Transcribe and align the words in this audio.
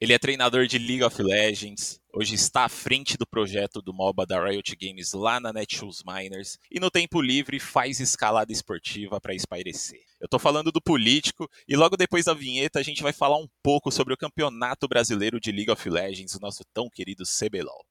Ele 0.00 0.14
é 0.14 0.18
treinador 0.18 0.66
de 0.66 0.78
League 0.78 1.04
of 1.04 1.22
Legends, 1.22 2.00
hoje 2.10 2.34
está 2.34 2.64
à 2.64 2.70
frente 2.70 3.18
do 3.18 3.26
projeto 3.26 3.82
do 3.82 3.92
MOBA 3.92 4.24
da 4.24 4.42
Riot 4.42 4.74
Games 4.74 5.12
lá 5.12 5.38
na 5.38 5.52
Netshoes 5.52 6.02
Miners 6.06 6.58
e 6.70 6.80
no 6.80 6.90
tempo 6.90 7.20
livre 7.20 7.60
faz 7.60 8.00
escalada 8.00 8.50
esportiva 8.50 9.20
para 9.20 9.34
espairecer. 9.34 10.00
Eu 10.18 10.26
tô 10.26 10.38
falando 10.38 10.72
do 10.72 10.80
político 10.80 11.46
e 11.68 11.76
logo 11.76 11.98
depois 11.98 12.24
da 12.24 12.32
vinheta 12.32 12.78
a 12.78 12.82
gente 12.82 13.02
vai 13.02 13.12
falar 13.12 13.36
um 13.36 13.46
pouco 13.62 13.92
sobre 13.92 14.14
o 14.14 14.16
Campeonato 14.16 14.88
Brasileiro 14.88 15.38
de 15.38 15.52
League 15.52 15.70
of 15.70 15.90
Legends, 15.90 16.34
o 16.34 16.40
nosso 16.40 16.64
tão 16.72 16.88
querido 16.88 17.24
CBLOL. 17.24 17.84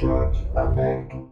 Chat 0.00 0.46
aberto. 0.56 1.30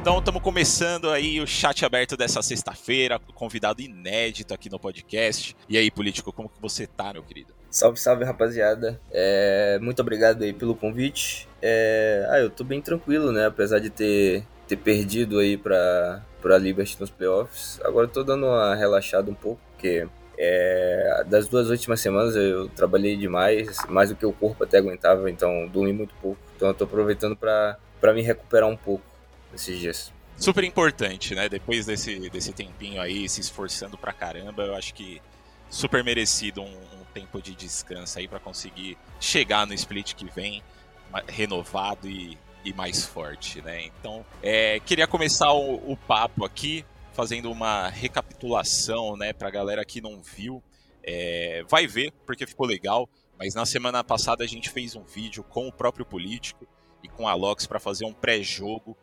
Então 0.00 0.18
estamos 0.18 0.42
começando 0.42 1.10
aí 1.10 1.40
o 1.40 1.46
chat 1.46 1.84
aberto 1.84 2.16
dessa 2.16 2.42
sexta-feira, 2.42 3.20
convidado 3.34 3.80
inédito 3.80 4.52
aqui 4.54 4.68
no 4.68 4.78
podcast. 4.78 5.56
E 5.68 5.76
aí, 5.76 5.88
político, 5.90 6.32
como 6.32 6.48
que 6.48 6.60
você 6.60 6.86
tá, 6.86 7.12
meu 7.12 7.22
querido? 7.22 7.55
Salve, 7.76 8.00
salve, 8.00 8.24
rapaziada. 8.24 8.98
É, 9.12 9.78
muito 9.82 10.00
obrigado 10.00 10.42
aí 10.42 10.54
pelo 10.54 10.74
convite. 10.74 11.46
É, 11.60 12.26
ah, 12.30 12.38
eu 12.38 12.48
tô 12.48 12.64
bem 12.64 12.80
tranquilo, 12.80 13.30
né? 13.30 13.44
Apesar 13.44 13.80
de 13.80 13.90
ter, 13.90 14.46
ter 14.66 14.78
perdido 14.78 15.38
aí 15.38 15.58
pra, 15.58 16.24
pra 16.40 16.56
Liberty 16.56 16.98
nos 16.98 17.10
playoffs. 17.10 17.78
Agora 17.84 18.06
eu 18.06 18.10
tô 18.10 18.24
dando 18.24 18.46
uma 18.46 18.74
relaxada 18.74 19.30
um 19.30 19.34
pouco, 19.34 19.60
porque 19.72 20.08
é, 20.38 21.22
das 21.26 21.48
duas 21.48 21.68
últimas 21.68 22.00
semanas 22.00 22.34
eu 22.34 22.66
trabalhei 22.70 23.14
demais, 23.14 23.76
mais 23.90 24.08
do 24.08 24.16
que 24.16 24.24
o 24.24 24.32
corpo 24.32 24.64
até 24.64 24.78
aguentava, 24.78 25.30
então 25.30 25.68
dormi 25.68 25.92
muito 25.92 26.14
pouco. 26.14 26.40
Então 26.56 26.68
eu 26.68 26.74
tô 26.74 26.84
aproveitando 26.84 27.36
pra 27.36 27.76
me 28.14 28.22
recuperar 28.22 28.70
um 28.70 28.76
pouco 28.78 29.04
nesses 29.52 29.78
dias. 29.78 30.10
Super 30.38 30.64
importante, 30.64 31.34
né? 31.34 31.46
Depois 31.46 31.84
desse, 31.84 32.30
desse 32.30 32.54
tempinho 32.54 33.02
aí, 33.02 33.28
se 33.28 33.42
esforçando 33.42 33.98
pra 33.98 34.14
caramba, 34.14 34.62
eu 34.62 34.74
acho 34.74 34.94
que 34.94 35.20
super 35.68 36.02
merecido 36.02 36.62
um 36.62 36.95
tempo 37.16 37.40
de 37.40 37.54
descanso 37.54 38.18
aí 38.18 38.28
para 38.28 38.38
conseguir 38.38 38.98
chegar 39.18 39.66
no 39.66 39.72
split 39.72 40.14
que 40.14 40.26
vem 40.26 40.62
renovado 41.26 42.06
e, 42.06 42.36
e 42.62 42.74
mais 42.74 43.06
forte, 43.06 43.62
né? 43.62 43.86
Então, 43.86 44.24
é, 44.42 44.78
queria 44.80 45.06
começar 45.06 45.50
o, 45.50 45.92
o, 45.92 45.96
papo 45.96 46.44
aqui 46.44 46.84
fazendo 47.14 47.50
uma 47.50 47.88
recapitulação, 47.88 49.16
né, 49.16 49.32
pra 49.32 49.48
galera 49.48 49.82
que 49.82 50.02
não 50.02 50.20
viu. 50.20 50.62
É, 51.02 51.64
vai 51.66 51.86
ver, 51.86 52.12
porque 52.26 52.46
ficou 52.46 52.66
legal, 52.66 53.08
mas 53.38 53.54
na 53.54 53.64
semana 53.64 54.04
passada 54.04 54.44
a 54.44 54.46
gente 54.46 54.68
fez 54.68 54.94
um 54.94 55.04
vídeo 55.04 55.42
com 55.42 55.66
o 55.66 55.72
próprio 55.72 56.04
político 56.04 56.66
e 57.02 57.08
com 57.08 57.26
a 57.26 57.32
Lox 57.32 57.66
para 57.66 57.80
fazer 57.80 58.04
um 58.04 58.12
pré-jogo 58.12 58.94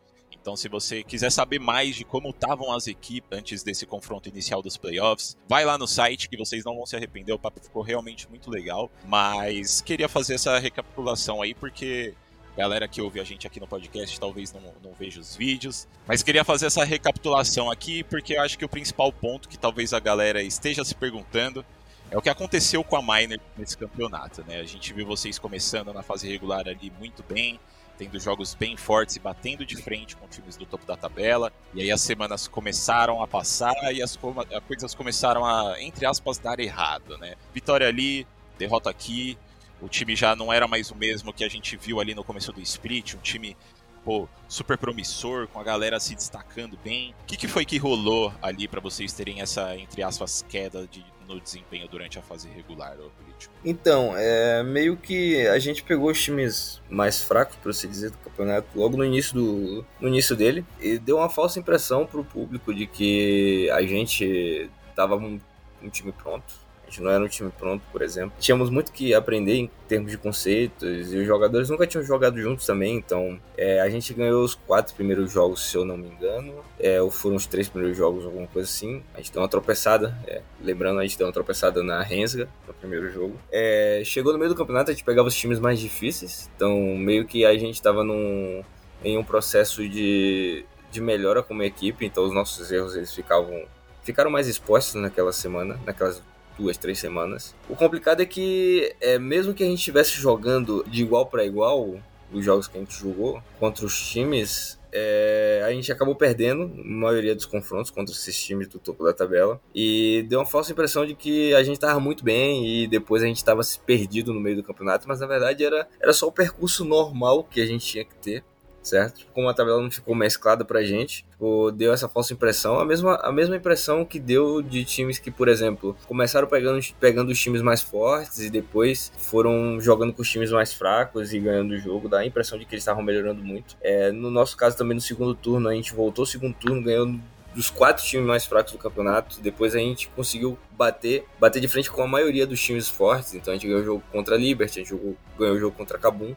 então, 0.44 0.58
se 0.58 0.68
você 0.68 1.02
quiser 1.02 1.32
saber 1.32 1.58
mais 1.58 1.96
de 1.96 2.04
como 2.04 2.28
estavam 2.28 2.70
as 2.70 2.86
equipes 2.86 3.30
antes 3.32 3.62
desse 3.62 3.86
confronto 3.86 4.28
inicial 4.28 4.60
dos 4.60 4.76
playoffs, 4.76 5.38
vai 5.48 5.64
lá 5.64 5.78
no 5.78 5.88
site 5.88 6.28
que 6.28 6.36
vocês 6.36 6.62
não 6.62 6.76
vão 6.76 6.84
se 6.84 6.94
arrepender. 6.94 7.32
O 7.32 7.38
papo 7.38 7.58
ficou 7.62 7.80
realmente 7.80 8.28
muito 8.28 8.50
legal. 8.50 8.90
Mas 9.06 9.80
queria 9.80 10.06
fazer 10.06 10.34
essa 10.34 10.58
recapitulação 10.58 11.40
aí 11.40 11.54
porque 11.54 12.12
galera 12.54 12.86
que 12.86 13.00
ouve 13.00 13.20
a 13.20 13.24
gente 13.24 13.46
aqui 13.46 13.58
no 13.58 13.66
podcast 13.66 14.20
talvez 14.20 14.52
não, 14.52 14.60
não 14.82 14.92
veja 14.92 15.18
os 15.18 15.34
vídeos. 15.34 15.88
Mas 16.06 16.22
queria 16.22 16.44
fazer 16.44 16.66
essa 16.66 16.84
recapitulação 16.84 17.70
aqui 17.70 18.04
porque 18.04 18.34
eu 18.34 18.42
acho 18.42 18.58
que 18.58 18.66
o 18.66 18.68
principal 18.68 19.10
ponto 19.10 19.48
que 19.48 19.56
talvez 19.56 19.94
a 19.94 19.98
galera 19.98 20.42
esteja 20.42 20.84
se 20.84 20.94
perguntando 20.94 21.64
é 22.10 22.18
o 22.18 22.20
que 22.20 22.28
aconteceu 22.28 22.84
com 22.84 22.96
a 22.96 23.02
Miner 23.02 23.40
nesse 23.56 23.78
campeonato, 23.78 24.44
né? 24.46 24.60
A 24.60 24.64
gente 24.64 24.92
viu 24.92 25.06
vocês 25.06 25.38
começando 25.38 25.90
na 25.94 26.02
fase 26.02 26.30
regular 26.30 26.68
ali 26.68 26.92
muito 26.98 27.22
bem, 27.22 27.58
tendo 27.96 28.18
jogos 28.18 28.54
bem 28.54 28.76
fortes 28.76 29.16
e 29.16 29.20
batendo 29.20 29.64
de 29.64 29.76
frente 29.76 30.16
com 30.16 30.26
times 30.26 30.56
do 30.56 30.66
topo 30.66 30.86
da 30.86 30.96
tabela. 30.96 31.52
E 31.72 31.82
aí 31.82 31.90
as 31.90 32.00
semanas 32.00 32.48
começaram 32.48 33.22
a 33.22 33.26
passar 33.26 33.74
e 33.92 34.02
as 34.02 34.18
coisas 34.66 34.94
começaram 34.94 35.44
a, 35.44 35.80
entre 35.80 36.06
aspas, 36.06 36.38
dar 36.38 36.58
errado, 36.60 37.16
né? 37.18 37.34
Vitória 37.52 37.88
ali, 37.88 38.26
derrota 38.58 38.90
aqui. 38.90 39.38
O 39.80 39.88
time 39.88 40.16
já 40.16 40.34
não 40.34 40.52
era 40.52 40.66
mais 40.66 40.90
o 40.90 40.96
mesmo 40.96 41.32
que 41.32 41.44
a 41.44 41.48
gente 41.48 41.76
viu 41.76 42.00
ali 42.00 42.14
no 42.14 42.24
começo 42.24 42.52
do 42.52 42.60
split, 42.60 43.14
um 43.14 43.18
time 43.18 43.56
pô, 44.04 44.28
super 44.46 44.76
promissor, 44.76 45.48
com 45.48 45.58
a 45.58 45.64
galera 45.64 45.98
se 45.98 46.14
destacando 46.14 46.78
bem. 46.84 47.14
O 47.22 47.24
que, 47.26 47.36
que 47.36 47.48
foi 47.48 47.64
que 47.64 47.78
rolou 47.78 48.32
ali 48.42 48.68
para 48.68 48.80
vocês 48.80 49.12
terem 49.12 49.40
essa, 49.40 49.76
entre 49.76 50.02
aspas, 50.02 50.44
queda 50.48 50.86
de, 50.86 51.04
no 51.26 51.40
desempenho 51.40 51.88
durante 51.88 52.18
a 52.18 52.22
fase 52.22 52.48
regular 52.48 52.96
do 52.96 53.10
político? 53.10 53.54
Então, 53.64 54.14
é 54.16 54.62
meio 54.62 54.96
que 54.96 55.46
a 55.48 55.58
gente 55.58 55.82
pegou 55.82 56.10
os 56.10 56.22
times 56.22 56.80
mais 56.88 57.22
fracos, 57.22 57.56
por 57.56 57.70
assim 57.70 57.88
dizer, 57.88 58.10
do 58.10 58.18
campeonato 58.18 58.68
logo 58.74 58.96
no 58.96 59.04
início 59.04 59.34
do 59.34 59.84
no 60.00 60.08
início 60.08 60.36
dele 60.36 60.64
e 60.80 60.98
deu 60.98 61.18
uma 61.18 61.28
falsa 61.28 61.58
impressão 61.58 62.06
pro 62.06 62.24
público 62.24 62.74
de 62.74 62.86
que 62.86 63.70
a 63.70 63.82
gente 63.82 64.70
tava 64.94 65.16
um, 65.16 65.40
um 65.82 65.88
time 65.88 66.12
pronto 66.12 66.63
gente 66.94 67.02
não 67.02 67.10
era 67.10 67.24
um 67.24 67.28
time 67.28 67.50
pronto, 67.50 67.82
por 67.90 68.02
exemplo. 68.02 68.32
Tínhamos 68.38 68.70
muito 68.70 68.92
que 68.92 69.12
aprender 69.12 69.54
em 69.54 69.70
termos 69.88 70.10
de 70.10 70.16
conceitos 70.18 71.12
e 71.12 71.16
os 71.16 71.26
jogadores 71.26 71.68
nunca 71.68 71.86
tinham 71.86 72.04
jogado 72.04 72.40
juntos 72.40 72.64
também, 72.64 72.96
então 72.96 73.38
é, 73.56 73.80
a 73.80 73.90
gente 73.90 74.14
ganhou 74.14 74.44
os 74.44 74.54
quatro 74.54 74.94
primeiros 74.94 75.32
jogos, 75.32 75.68
se 75.68 75.76
eu 75.76 75.84
não 75.84 75.96
me 75.96 76.06
engano, 76.06 76.54
é, 76.78 77.02
ou 77.02 77.10
foram 77.10 77.36
os 77.36 77.46
três 77.46 77.68
primeiros 77.68 77.96
jogos, 77.96 78.24
alguma 78.24 78.46
coisa 78.46 78.68
assim. 78.68 79.02
A 79.14 79.18
gente 79.18 79.32
deu 79.32 79.42
uma 79.42 79.48
tropeçada, 79.48 80.16
é, 80.26 80.40
lembrando, 80.62 81.00
a 81.00 81.02
gente 81.02 81.18
deu 81.18 81.26
uma 81.26 81.32
tropeçada 81.32 81.82
na 81.82 82.02
Rensga 82.02 82.48
no 82.66 82.74
primeiro 82.74 83.10
jogo. 83.10 83.36
É, 83.50 84.02
chegou 84.04 84.32
no 84.32 84.38
meio 84.38 84.50
do 84.50 84.56
campeonato, 84.56 84.90
a 84.90 84.94
gente 84.94 85.04
pegava 85.04 85.28
os 85.28 85.34
times 85.34 85.58
mais 85.58 85.80
difíceis, 85.80 86.50
então 86.56 86.78
meio 86.96 87.26
que 87.26 87.44
a 87.44 87.56
gente 87.56 87.74
estava 87.74 88.04
num, 88.04 88.62
em 89.02 89.18
um 89.18 89.24
processo 89.24 89.86
de, 89.88 90.64
de 90.90 91.00
melhora 91.00 91.42
como 91.42 91.62
equipe, 91.62 92.06
então 92.06 92.24
os 92.24 92.32
nossos 92.32 92.70
erros 92.70 92.94
eles 92.94 93.12
ficavam 93.12 93.64
ficaram 94.02 94.30
mais 94.30 94.46
expostos 94.46 95.00
naquela 95.00 95.32
semana, 95.32 95.80
naquelas 95.86 96.22
duas, 96.58 96.76
três 96.76 96.98
semanas. 96.98 97.54
O 97.68 97.76
complicado 97.76 98.20
é 98.20 98.26
que, 98.26 98.94
é, 99.00 99.18
mesmo 99.18 99.54
que 99.54 99.62
a 99.62 99.66
gente 99.66 99.78
estivesse 99.78 100.12
jogando 100.12 100.84
de 100.88 101.02
igual 101.02 101.26
para 101.26 101.44
igual, 101.44 101.98
os 102.32 102.44
jogos 102.44 102.66
que 102.66 102.76
a 102.76 102.80
gente 102.80 102.94
jogou 102.94 103.42
contra 103.58 103.84
os 103.86 103.98
times, 104.10 104.78
é, 104.92 105.62
a 105.64 105.72
gente 105.72 105.90
acabou 105.90 106.14
perdendo 106.14 106.62
a 106.62 106.84
maioria 106.84 107.34
dos 107.34 107.46
confrontos 107.46 107.90
contra 107.90 108.14
esses 108.14 108.40
times 108.40 108.68
do 108.68 108.78
topo 108.78 109.04
da 109.04 109.12
tabela 109.12 109.60
e 109.74 110.24
deu 110.28 110.38
uma 110.38 110.46
falsa 110.46 110.70
impressão 110.70 111.04
de 111.04 111.14
que 111.14 111.52
a 111.54 111.62
gente 111.64 111.74
estava 111.74 111.98
muito 111.98 112.24
bem 112.24 112.66
e 112.66 112.86
depois 112.86 113.22
a 113.22 113.26
gente 113.26 113.38
estava 113.38 113.60
perdido 113.84 114.32
no 114.32 114.40
meio 114.40 114.56
do 114.56 114.62
campeonato, 114.62 115.08
mas 115.08 115.20
na 115.20 115.26
verdade 115.26 115.64
era, 115.64 115.88
era 116.00 116.12
só 116.12 116.28
o 116.28 116.32
percurso 116.32 116.84
normal 116.84 117.42
que 117.44 117.60
a 117.60 117.66
gente 117.66 117.84
tinha 117.84 118.04
que 118.04 118.14
ter 118.16 118.44
certo? 118.84 119.26
Como 119.32 119.48
a 119.48 119.54
tabela 119.54 119.80
não 119.80 119.90
ficou 119.90 120.14
mesclada 120.14 120.64
pra 120.64 120.82
gente, 120.82 121.24
tipo, 121.30 121.72
deu 121.72 121.92
essa 121.92 122.08
falsa 122.08 122.32
impressão, 122.32 122.78
a 122.78 122.84
mesma, 122.84 123.16
a 123.16 123.32
mesma 123.32 123.56
impressão 123.56 124.04
que 124.04 124.20
deu 124.20 124.62
de 124.62 124.84
times 124.84 125.18
que, 125.18 125.30
por 125.30 125.48
exemplo, 125.48 125.96
começaram 126.06 126.46
pegando, 126.46 126.80
pegando 127.00 127.32
os 127.32 127.40
times 127.40 127.62
mais 127.62 127.82
fortes 127.82 128.38
e 128.40 128.50
depois 128.50 129.10
foram 129.18 129.80
jogando 129.80 130.12
com 130.12 130.22
os 130.22 130.30
times 130.30 130.50
mais 130.50 130.72
fracos 130.72 131.32
e 131.32 131.40
ganhando 131.40 131.72
o 131.72 131.78
jogo, 131.78 132.08
dá 132.08 132.18
a 132.18 132.26
impressão 132.26 132.58
de 132.58 132.64
que 132.64 132.74
eles 132.74 132.82
estavam 132.82 133.02
melhorando 133.02 133.42
muito. 133.42 133.76
É, 133.80 134.12
no 134.12 134.30
nosso 134.30 134.56
caso 134.56 134.76
também 134.76 134.94
no 134.94 135.00
segundo 135.00 135.34
turno, 135.34 135.68
a 135.68 135.74
gente 135.74 135.94
voltou 135.94 136.26
segundo 136.26 136.54
turno 136.54 136.82
ganhando 136.82 137.20
dos 137.54 137.70
quatro 137.70 138.04
times 138.04 138.26
mais 138.26 138.44
fracos 138.44 138.72
do 138.72 138.78
campeonato. 138.78 139.40
Depois 139.40 139.74
a 139.74 139.78
gente 139.78 140.08
conseguiu 140.08 140.58
bater, 140.72 141.24
bater 141.38 141.60
de 141.60 141.68
frente 141.68 141.90
com 141.90 142.02
a 142.02 142.06
maioria 142.06 142.46
dos 142.46 142.60
times 142.60 142.88
fortes. 142.88 143.34
Então 143.34 143.52
a 143.52 143.56
gente 143.56 143.66
ganhou 143.66 143.80
o 143.80 143.84
jogo 143.84 144.02
contra 144.10 144.34
a 144.34 144.38
Liberty, 144.38 144.80
a 144.80 144.82
gente 144.82 144.90
jogou, 144.90 145.16
ganhou 145.38 145.54
o 145.54 145.58
jogo 145.58 145.76
contra 145.76 145.96
a 145.96 146.00
Kabum. 146.00 146.34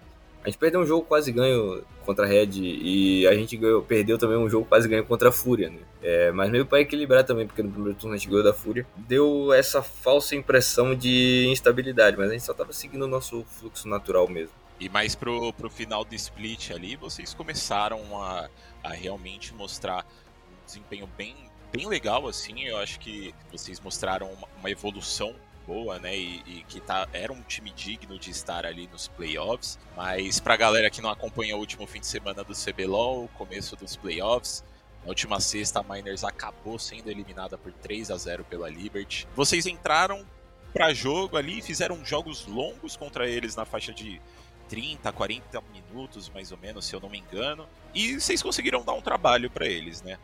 A 0.47 0.49
gente 0.49 0.59
perdeu 0.59 0.79
um 0.79 0.85
jogo 0.85 1.05
quase 1.05 1.29
ganho 1.29 1.83
contra 2.05 2.23
a 2.23 2.27
Red 2.27 2.51
e 2.53 3.27
a 3.27 3.35
gente 3.35 3.57
ganhou, 3.57 3.83
perdeu 3.83 4.17
também 4.17 4.37
um 4.37 4.49
jogo 4.49 4.65
quase 4.65 4.87
ganho 4.87 5.05
contra 5.05 5.27
a 5.27 5.31
Fúria, 5.31 5.69
né? 5.69 5.79
É, 6.01 6.31
mas 6.31 6.49
meio 6.49 6.65
para 6.65 6.79
equilibrar 6.79 7.25
também, 7.25 7.45
porque 7.45 7.61
no 7.61 7.69
primeiro 7.69 7.99
turno 7.99 8.15
a 8.15 8.17
gente 8.17 8.29
ganhou 8.29 8.45
da 8.45 8.53
Fúria. 8.53 8.87
Deu 8.95 9.51
essa 9.51 9.83
falsa 9.83 10.37
impressão 10.37 10.95
de 10.95 11.47
instabilidade, 11.49 12.15
mas 12.15 12.29
a 12.29 12.31
gente 12.31 12.45
só 12.45 12.53
tava 12.53 12.71
seguindo 12.71 13.01
o 13.01 13.09
nosso 13.09 13.43
fluxo 13.43 13.89
natural 13.89 14.25
mesmo. 14.29 14.55
E 14.79 14.87
mais 14.87 15.15
pro, 15.15 15.51
pro 15.51 15.69
final 15.69 16.05
do 16.05 16.15
split 16.15 16.71
ali, 16.71 16.95
vocês 16.95 17.33
começaram 17.33 17.99
a, 18.17 18.49
a 18.81 18.93
realmente 18.93 19.53
mostrar 19.53 20.05
um 20.49 20.65
desempenho 20.65 21.09
bem, 21.17 21.35
bem 21.73 21.89
legal, 21.89 22.25
assim. 22.25 22.63
Eu 22.63 22.77
acho 22.77 23.01
que 23.01 23.35
vocês 23.51 23.81
mostraram 23.81 24.31
uma, 24.31 24.47
uma 24.61 24.71
evolução 24.71 25.35
boa, 25.67 25.99
né? 25.99 26.17
E, 26.17 26.41
e, 26.47 26.63
que 26.67 26.79
tá, 26.79 27.07
era 27.11 27.31
um 27.31 27.41
time 27.41 27.71
digno 27.71 28.17
de 28.17 28.31
estar 28.31 28.65
ali 28.65 28.87
nos 28.87 29.09
playoffs. 29.09 29.77
Mas 29.95 30.39
pra 30.39 30.55
galera 30.55 30.89
que 30.89 31.01
não 31.01 31.09
acompanha 31.09 31.55
o 31.55 31.59
último 31.59 31.85
fim 31.85 31.99
de 31.99 32.07
semana 32.07 32.43
do 32.43 32.53
CBLOL, 32.53 33.25
o 33.25 33.27
começo 33.29 33.75
dos 33.75 33.97
playoffs, 33.97 34.63
na 35.03 35.09
última 35.09 35.39
sexta 35.41 35.81
a 35.81 35.83
Miners 35.83 36.23
acabou 36.23 36.79
sendo 36.79 37.11
eliminada 37.11 37.57
por 37.57 37.73
3 37.73 38.09
a 38.09 38.17
0 38.17 38.45
pela 38.45 38.69
Liberty. 38.69 39.27
Vocês 39.35 39.65
entraram 39.65 40.25
para 40.73 40.93
jogo 40.93 41.37
ali, 41.37 41.61
fizeram 41.61 42.03
jogos 42.05 42.45
longos 42.47 42.95
contra 42.95 43.27
eles 43.27 43.55
na 43.55 43.65
faixa 43.65 43.93
de 43.93 44.21
30, 44.69 45.11
40 45.11 45.61
minutos, 45.73 46.29
mais 46.29 46.51
ou 46.51 46.57
menos, 46.57 46.85
se 46.85 46.95
eu 46.95 46.99
não 46.99 47.09
me 47.09 47.19
engano. 47.19 47.67
E 47.93 48.19
vocês 48.19 48.41
conseguiram 48.41 48.83
dar 48.83 48.93
um 48.93 49.01
trabalho 49.01 49.49
para 49.49 49.65
eles, 49.65 50.01
né? 50.01 50.17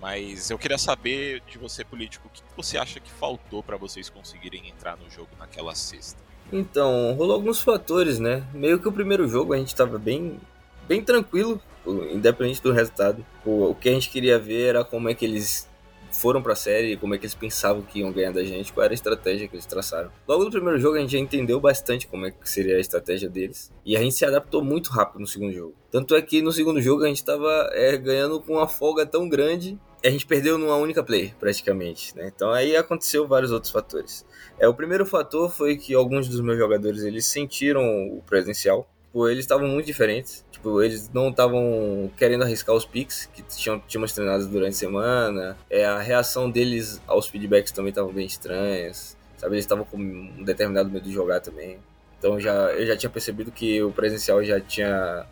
Mas 0.00 0.50
eu 0.50 0.58
queria 0.58 0.78
saber 0.78 1.42
de 1.50 1.58
você, 1.58 1.84
político, 1.84 2.26
o 2.26 2.30
que 2.30 2.42
você 2.56 2.78
acha 2.78 2.98
que 2.98 3.10
faltou 3.10 3.62
para 3.62 3.76
vocês 3.76 4.08
conseguirem 4.08 4.68
entrar 4.68 4.96
no 4.96 5.10
jogo 5.10 5.28
naquela 5.38 5.74
sexta? 5.74 6.18
Então, 6.52 7.14
rolou 7.14 7.34
alguns 7.34 7.60
fatores, 7.60 8.18
né? 8.18 8.42
Meio 8.52 8.78
que 8.80 8.88
o 8.88 8.92
primeiro 8.92 9.28
jogo 9.28 9.52
a 9.52 9.58
gente 9.58 9.74
tava 9.74 9.98
bem, 9.98 10.40
bem 10.88 11.02
tranquilo, 11.02 11.60
independente 11.86 12.62
do 12.62 12.72
resultado. 12.72 13.24
O, 13.44 13.70
o 13.70 13.74
que 13.74 13.88
a 13.88 13.92
gente 13.92 14.10
queria 14.10 14.38
ver 14.38 14.70
era 14.70 14.84
como 14.84 15.08
é 15.08 15.14
que 15.14 15.24
eles 15.24 15.69
foram 16.10 16.42
pra 16.42 16.54
série, 16.54 16.96
como 16.96 17.14
é 17.14 17.18
que 17.18 17.24
eles 17.24 17.34
pensavam 17.34 17.82
que 17.82 18.00
iam 18.00 18.12
ganhar 18.12 18.32
da 18.32 18.42
gente, 18.44 18.72
qual 18.72 18.84
era 18.84 18.92
a 18.92 18.94
estratégia 18.94 19.48
que 19.48 19.54
eles 19.54 19.66
traçaram. 19.66 20.10
Logo 20.26 20.44
no 20.44 20.50
primeiro 20.50 20.78
jogo 20.78 20.96
a 20.96 21.00
gente 21.00 21.12
já 21.12 21.18
entendeu 21.18 21.60
bastante 21.60 22.06
como 22.06 22.26
é 22.26 22.30
que 22.30 22.48
seria 22.48 22.76
a 22.76 22.80
estratégia 22.80 23.28
deles, 23.28 23.72
e 23.84 23.96
a 23.96 24.00
gente 24.00 24.14
se 24.14 24.24
adaptou 24.24 24.62
muito 24.62 24.90
rápido 24.90 25.20
no 25.20 25.26
segundo 25.26 25.52
jogo. 25.52 25.74
Tanto 25.90 26.14
é 26.14 26.22
que 26.22 26.42
no 26.42 26.52
segundo 26.52 26.80
jogo 26.80 27.04
a 27.04 27.08
gente 27.08 27.24
tava 27.24 27.70
é, 27.72 27.96
ganhando 27.96 28.40
com 28.40 28.54
uma 28.54 28.68
folga 28.68 29.06
tão 29.06 29.28
grande, 29.28 29.78
a 30.04 30.08
gente 30.08 30.26
perdeu 30.26 30.56
numa 30.56 30.76
única 30.76 31.02
play, 31.02 31.34
praticamente, 31.38 32.16
né? 32.16 32.32
Então 32.34 32.50
aí 32.50 32.74
aconteceu 32.74 33.28
vários 33.28 33.52
outros 33.52 33.70
fatores. 33.70 34.24
É, 34.58 34.66
o 34.66 34.74
primeiro 34.74 35.04
fator 35.04 35.50
foi 35.50 35.76
que 35.76 35.94
alguns 35.94 36.28
dos 36.28 36.40
meus 36.40 36.58
jogadores, 36.58 37.02
eles 37.02 37.26
sentiram 37.26 37.82
o 37.82 38.22
presencial, 38.22 38.88
Tipo, 39.10 39.28
eles 39.28 39.44
estavam 39.44 39.66
muito 39.66 39.86
diferentes. 39.86 40.44
Tipo, 40.60 40.82
eles 40.82 41.10
não 41.10 41.30
estavam 41.30 42.10
querendo 42.18 42.44
arriscar 42.44 42.76
os 42.76 42.84
picks 42.84 43.24
que 43.32 43.42
tinham, 43.42 43.80
tínhamos 43.88 44.12
treinados 44.12 44.46
durante 44.46 44.72
a 44.72 44.78
semana. 44.78 45.56
É, 45.70 45.86
a 45.86 45.98
reação 45.98 46.50
deles 46.50 47.00
aos 47.06 47.26
feedbacks 47.26 47.72
também 47.72 47.88
estavam 47.88 48.12
bem 48.12 48.26
estranhas. 48.26 49.16
Sabe, 49.38 49.54
eles 49.54 49.64
estavam 49.64 49.86
com 49.86 49.96
um 49.96 50.44
determinado 50.44 50.90
medo 50.90 51.08
de 51.08 51.14
jogar 51.14 51.40
também. 51.40 51.78
Então 52.18 52.38
já, 52.38 52.52
eu 52.72 52.86
já 52.86 52.94
tinha 52.94 53.08
percebido 53.08 53.50
que 53.50 53.82
o 53.82 53.90
presencial 53.90 54.44
já 54.44 54.60
tinha, 54.60 55.24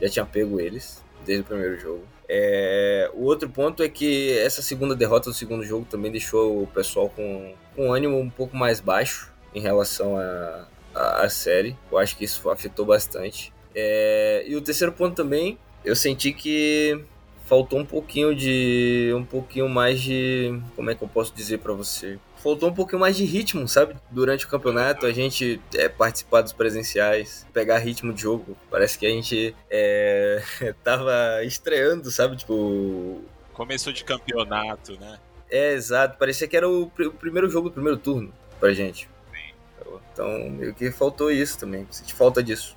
já 0.00 0.08
tinha 0.08 0.24
pego 0.24 0.60
eles 0.60 1.02
desde 1.24 1.42
o 1.42 1.44
primeiro 1.44 1.76
jogo. 1.80 2.04
É, 2.28 3.10
o 3.12 3.24
outro 3.24 3.48
ponto 3.48 3.82
é 3.82 3.88
que 3.88 4.38
essa 4.38 4.62
segunda 4.62 4.94
derrota 4.94 5.30
do 5.30 5.34
segundo 5.34 5.64
jogo 5.64 5.84
também 5.90 6.12
deixou 6.12 6.62
o 6.62 6.66
pessoal 6.68 7.08
com, 7.08 7.54
com 7.74 7.88
um 7.88 7.92
ânimo 7.92 8.16
um 8.20 8.30
pouco 8.30 8.56
mais 8.56 8.78
baixo 8.78 9.32
em 9.52 9.60
relação 9.60 10.16
a, 10.16 10.68
a, 10.94 11.22
a 11.24 11.28
série. 11.28 11.76
Eu 11.90 11.98
acho 11.98 12.16
que 12.16 12.24
isso 12.24 12.48
afetou 12.48 12.86
bastante. 12.86 13.52
É, 13.78 14.42
e 14.46 14.56
o 14.56 14.62
terceiro 14.62 14.90
ponto 14.90 15.14
também, 15.14 15.58
eu 15.84 15.94
senti 15.94 16.32
que 16.32 16.98
faltou 17.44 17.78
um 17.78 17.84
pouquinho 17.84 18.34
de. 18.34 19.12
um 19.14 19.24
pouquinho 19.24 19.68
mais 19.68 20.00
de. 20.00 20.58
como 20.74 20.90
é 20.90 20.94
que 20.94 21.02
eu 21.02 21.08
posso 21.08 21.34
dizer 21.34 21.58
para 21.58 21.74
você? 21.74 22.18
Faltou 22.36 22.70
um 22.70 22.74
pouquinho 22.74 23.00
mais 23.00 23.16
de 23.16 23.24
ritmo, 23.24 23.68
sabe? 23.68 23.96
Durante 24.10 24.46
o 24.46 24.48
campeonato, 24.48 25.04
a 25.04 25.12
gente 25.12 25.60
é, 25.74 25.88
participar 25.88 26.40
dos 26.42 26.52
presenciais, 26.52 27.46
pegar 27.52 27.78
ritmo 27.78 28.12
de 28.12 28.22
jogo. 28.22 28.56
Parece 28.70 28.98
que 28.98 29.06
a 29.06 29.10
gente 29.10 29.54
é, 29.70 30.42
tava 30.82 31.44
estreando, 31.44 32.10
sabe? 32.10 32.36
Tipo. 32.36 33.22
Começo 33.52 33.92
de 33.92 34.04
campeonato, 34.04 34.98
né? 34.98 35.18
É, 35.50 35.72
exato. 35.72 36.18
Parecia 36.18 36.46
que 36.46 36.56
era 36.56 36.68
o, 36.68 36.84
o 36.84 37.10
primeiro 37.12 37.48
jogo 37.48 37.68
do 37.68 37.74
primeiro 37.74 37.98
turno 37.98 38.32
pra 38.58 38.72
gente. 38.72 39.08
Então, 40.12 40.50
meio 40.50 40.74
que 40.74 40.90
faltou 40.90 41.30
isso 41.30 41.58
também. 41.58 41.86
Sente 41.90 42.14
falta 42.14 42.42
disso. 42.42 42.75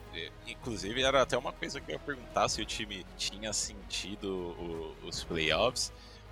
Inclusive, 0.52 1.02
era 1.02 1.22
até 1.22 1.38
uma 1.38 1.52
coisa 1.52 1.80
que 1.80 1.92
eu 1.92 1.94
ia 1.94 2.00
perguntar 2.00 2.48
se 2.50 2.62
o 2.62 2.66
time 2.66 3.06
tinha 3.18 3.54
sentido 3.54 4.28
o, 4.28 4.96
os 5.08 5.24
playoffs. 5.24 5.92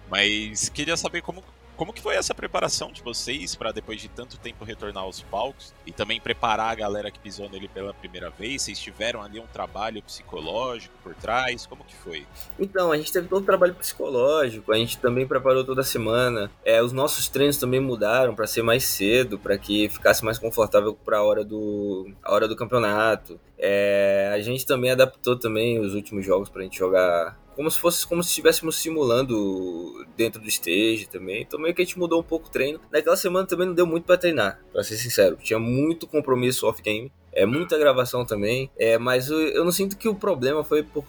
Mas 0.10 0.70
queria 0.70 0.96
saber 0.96 1.22
como, 1.22 1.44
como 1.78 1.94
que 1.94 2.02
foi 2.02 2.16
essa 2.16 2.34
preparação 2.34 2.92
de 2.92 3.04
vocês 3.04 3.56
para 3.56 3.72
depois 3.72 4.02
de 4.02 4.10
tanto 4.10 4.38
tempo 4.38 4.66
retornar 4.66 5.04
aos 5.04 5.22
palcos 5.22 5.74
e 5.86 5.92
também 5.92 6.20
preparar 6.20 6.72
a 6.72 6.76
galera 6.76 7.12
que 7.12 7.20
pisou 7.20 7.48
nele 7.48 7.68
pela 7.68 7.94
primeira 7.94 8.32
vez? 8.32 8.64
Vocês 8.64 8.80
tiveram 8.80 9.22
ali 9.22 9.40
um 9.40 9.46
trabalho 9.46 10.02
psicológico 10.02 10.96
por 11.04 11.14
trás? 11.14 11.68
Como 11.68 11.86
que 11.86 11.96
foi? 11.96 12.26
Então, 12.60 12.92
a 12.92 12.98
gente 12.98 13.14
teve 13.14 13.28
todo 13.28 13.44
um 13.44 13.46
trabalho 13.46 13.76
psicológico, 13.76 14.74
a 14.74 14.78
gente 14.78 14.98
também 14.98 15.28
preparou 15.28 15.64
toda 15.64 15.84
semana. 15.84 16.50
É, 16.66 16.82
os 16.82 16.92
nossos 16.92 17.30
treinos 17.30 17.58
também 17.58 17.80
mudaram 17.80 18.34
para 18.34 18.48
ser 18.48 18.64
mais 18.64 18.84
cedo, 18.84 19.38
para 19.38 19.58
que 19.58 19.88
ficasse 19.90 20.26
mais 20.26 20.40
confortável 20.40 20.96
para 20.96 21.20
a 21.20 21.24
hora 21.24 21.46
do 21.46 22.12
a 22.24 22.34
hora 22.34 22.48
do 22.48 22.56
campeonato. 22.56 23.40
É, 23.58 24.32
a 24.34 24.42
gente 24.42 24.66
também 24.66 24.90
adaptou 24.90 25.38
também 25.38 25.80
os 25.80 25.94
últimos 25.94 26.26
jogos 26.26 26.50
para 26.50 26.62
a 26.62 26.64
gente 26.64 26.78
jogar 26.78 27.38
como 27.58 27.72
se 27.72 27.80
fosse 27.80 28.06
como 28.06 28.22
se 28.22 28.30
estivéssemos 28.30 28.76
simulando 28.78 30.06
dentro 30.16 30.40
do 30.40 30.48
stage 30.48 31.10
também. 31.12 31.42
Então 31.42 31.60
meio 31.60 31.74
que 31.74 31.82
a 31.82 31.86
gente 31.86 31.98
mudou 31.98 32.20
um 32.20 32.24
pouco 32.24 32.48
o 32.48 32.52
treino. 32.52 32.80
Naquela 32.92 33.18
semana 33.18 33.48
também 33.48 33.66
não 33.66 33.74
deu 33.74 33.88
muito 33.88 34.06
para 34.06 34.16
treinar, 34.16 34.62
para 34.72 34.84
ser 34.84 34.96
sincero. 34.96 35.36
Tinha 35.42 35.58
muito 35.58 36.06
compromisso 36.06 36.68
off-game, 36.68 37.12
é 37.34 37.48
muita 37.48 37.76
gravação 37.76 38.24
também. 38.24 38.70
É, 38.78 39.00
mas 39.00 39.32
eu, 39.32 39.40
eu 39.40 39.66
não 39.66 39.72
sinto 39.72 39.98
que 39.98 40.08
o 40.08 40.14
problema 40.14 40.64
foi 40.64 40.84
por 40.84 41.04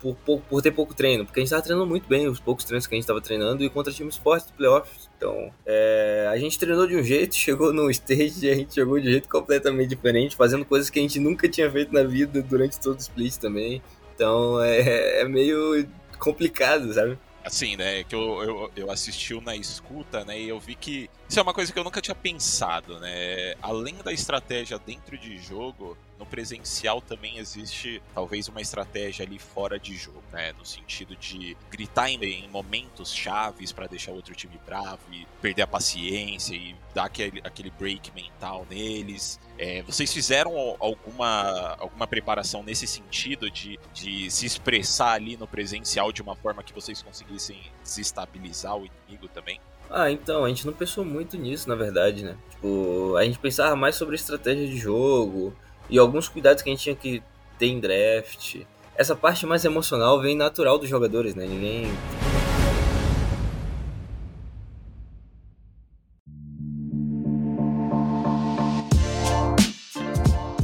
por, 0.00 0.14
por, 0.24 0.40
por, 0.42 0.62
ter 0.62 0.70
pouco 0.70 0.94
treino, 0.94 1.24
porque 1.24 1.40
a 1.40 1.42
gente 1.42 1.50
tava 1.50 1.60
treinando 1.60 1.84
muito 1.84 2.08
bem 2.08 2.28
os 2.28 2.38
poucos 2.38 2.64
treinos 2.64 2.86
que 2.86 2.94
a 2.94 2.96
gente 2.96 3.04
tava 3.04 3.20
treinando 3.20 3.64
e 3.64 3.68
contra 3.68 3.92
times 3.92 4.16
fortes 4.16 4.46
do 4.46 4.52
playoffs. 4.52 5.10
Então, 5.16 5.52
é, 5.66 6.28
a 6.30 6.38
gente 6.38 6.56
treinou 6.56 6.86
de 6.86 6.94
um 6.94 7.02
jeito, 7.02 7.34
chegou 7.36 7.72
no 7.72 7.90
stage 7.90 8.46
e 8.46 8.48
a 8.48 8.54
gente 8.54 8.76
jogou 8.76 9.00
de 9.00 9.08
um 9.08 9.10
jeito 9.10 9.28
completamente 9.28 9.88
diferente, 9.88 10.36
fazendo 10.36 10.64
coisas 10.64 10.88
que 10.88 11.00
a 11.00 11.02
gente 11.02 11.18
nunca 11.18 11.48
tinha 11.48 11.68
feito 11.68 11.92
na 11.92 12.04
vida 12.04 12.40
durante 12.42 12.78
todo 12.78 12.94
o 12.96 13.00
split 13.00 13.38
também. 13.38 13.82
Então 14.18 14.60
é, 14.60 15.20
é 15.20 15.24
meio 15.28 15.86
complicado, 16.18 16.92
sabe? 16.92 17.16
Assim, 17.44 17.76
né, 17.76 18.02
que 18.02 18.16
eu, 18.16 18.42
eu, 18.42 18.70
eu 18.74 18.90
assisti 18.90 19.40
na 19.40 19.54
escuta, 19.54 20.24
né, 20.24 20.40
e 20.40 20.48
eu 20.48 20.58
vi 20.58 20.74
que 20.74 21.08
isso 21.28 21.38
é 21.38 21.42
uma 21.42 21.54
coisa 21.54 21.72
que 21.72 21.78
eu 21.78 21.84
nunca 21.84 22.00
tinha 22.00 22.14
pensado, 22.14 22.98
né, 22.98 23.54
além 23.60 23.96
da 23.96 24.12
estratégia 24.12 24.78
dentro 24.78 25.18
de 25.18 25.38
jogo, 25.38 25.96
no 26.18 26.26
presencial 26.26 27.00
também 27.00 27.38
existe 27.38 28.02
talvez 28.12 28.48
uma 28.48 28.60
estratégia 28.60 29.24
ali 29.24 29.38
fora 29.38 29.78
de 29.78 29.96
jogo, 29.96 30.22
né? 30.32 30.52
No 30.58 30.66
sentido 30.66 31.14
de 31.14 31.56
gritar 31.70 32.10
em, 32.10 32.48
momentos 32.48 33.14
chaves 33.14 33.70
para 33.70 33.86
deixar 33.86 34.12
outro 34.12 34.34
time 34.34 34.58
bravo 34.66 35.00
e 35.12 35.26
perder 35.40 35.62
a 35.62 35.66
paciência 35.66 36.54
e 36.54 36.74
dar 36.92 37.04
aquele, 37.04 37.40
aquele 37.44 37.70
break 37.70 38.10
mental 38.12 38.66
neles. 38.68 39.38
É, 39.56 39.82
vocês 39.82 40.12
fizeram 40.12 40.76
alguma, 40.80 41.76
alguma 41.78 42.06
preparação 42.06 42.62
nesse 42.62 42.86
sentido 42.86 43.48
de, 43.50 43.78
de 43.94 44.30
se 44.30 44.44
expressar 44.44 45.12
ali 45.12 45.36
no 45.36 45.46
presencial 45.46 46.10
de 46.10 46.20
uma 46.20 46.34
forma 46.34 46.62
que 46.62 46.72
vocês 46.72 47.00
conseguissem 47.00 47.60
desestabilizar 47.84 48.76
o 48.76 48.86
inimigo 48.86 49.28
também? 49.28 49.60
Ah, 49.90 50.10
então, 50.10 50.44
a 50.44 50.48
gente 50.48 50.66
não 50.66 50.72
pensou 50.72 51.04
muito 51.04 51.36
nisso, 51.36 51.68
na 51.68 51.74
verdade, 51.74 52.24
né? 52.24 52.36
Tipo, 52.50 53.16
a 53.16 53.24
gente 53.24 53.38
pensava 53.38 53.74
mais 53.74 53.96
sobre 53.96 54.16
estratégia 54.16 54.66
de 54.66 54.76
jogo, 54.76 55.54
e 55.88 55.98
alguns 55.98 56.28
cuidados 56.28 56.62
que 56.62 56.68
a 56.68 56.72
gente 56.72 56.82
tinha 56.82 56.94
que 56.94 57.22
ter 57.58 57.66
em 57.66 57.80
draft. 57.80 58.62
Essa 58.94 59.16
parte 59.16 59.46
mais 59.46 59.64
emocional 59.64 60.20
vem 60.20 60.36
natural 60.36 60.78
dos 60.78 60.88
jogadores, 60.88 61.34
né? 61.34 61.46
Ninguém. 61.46 61.86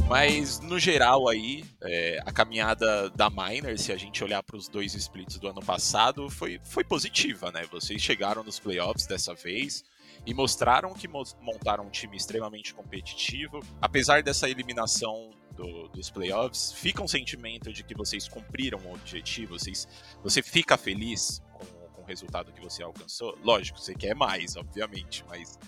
Mas 0.07 0.59
no 0.59 0.77
geral 0.79 1.27
aí, 1.27 1.65
é, 1.81 2.19
a 2.25 2.31
caminhada 2.31 3.09
da 3.09 3.29
Miner, 3.29 3.77
se 3.79 3.91
a 3.91 3.97
gente 3.97 4.23
olhar 4.23 4.43
para 4.43 4.55
os 4.55 4.67
dois 4.67 4.93
splits 4.93 5.39
do 5.39 5.47
ano 5.47 5.61
passado, 5.61 6.29
foi, 6.29 6.59
foi 6.63 6.83
positiva, 6.83 7.51
né? 7.51 7.65
Vocês 7.71 8.01
chegaram 8.01 8.43
nos 8.43 8.59
playoffs 8.59 9.07
dessa 9.07 9.33
vez, 9.33 9.83
e 10.25 10.33
mostraram 10.33 10.93
que 10.93 11.07
montaram 11.07 11.85
um 11.85 11.89
time 11.89 12.17
extremamente 12.17 12.73
competitivo. 12.73 13.59
Apesar 13.81 14.23
dessa 14.23 14.49
eliminação 14.49 15.31
do, 15.55 15.87
dos 15.89 16.09
playoffs, 16.09 16.71
fica 16.73 17.01
um 17.01 17.07
sentimento 17.07 17.71
de 17.71 17.83
que 17.83 17.95
vocês 17.95 18.27
cumpriram 18.27 18.79
o 18.79 18.93
objetivo, 18.93 19.57
vocês, 19.57 19.87
você 20.23 20.41
fica 20.41 20.77
feliz 20.77 21.41
com, 21.53 21.65
com 21.65 22.01
o 22.01 22.05
resultado 22.05 22.51
que 22.51 22.61
você 22.61 22.83
alcançou. 22.83 23.37
Lógico, 23.43 23.79
você 23.79 23.93
quer 23.93 24.15
mais, 24.15 24.55
obviamente, 24.55 25.23
mas 25.27 25.59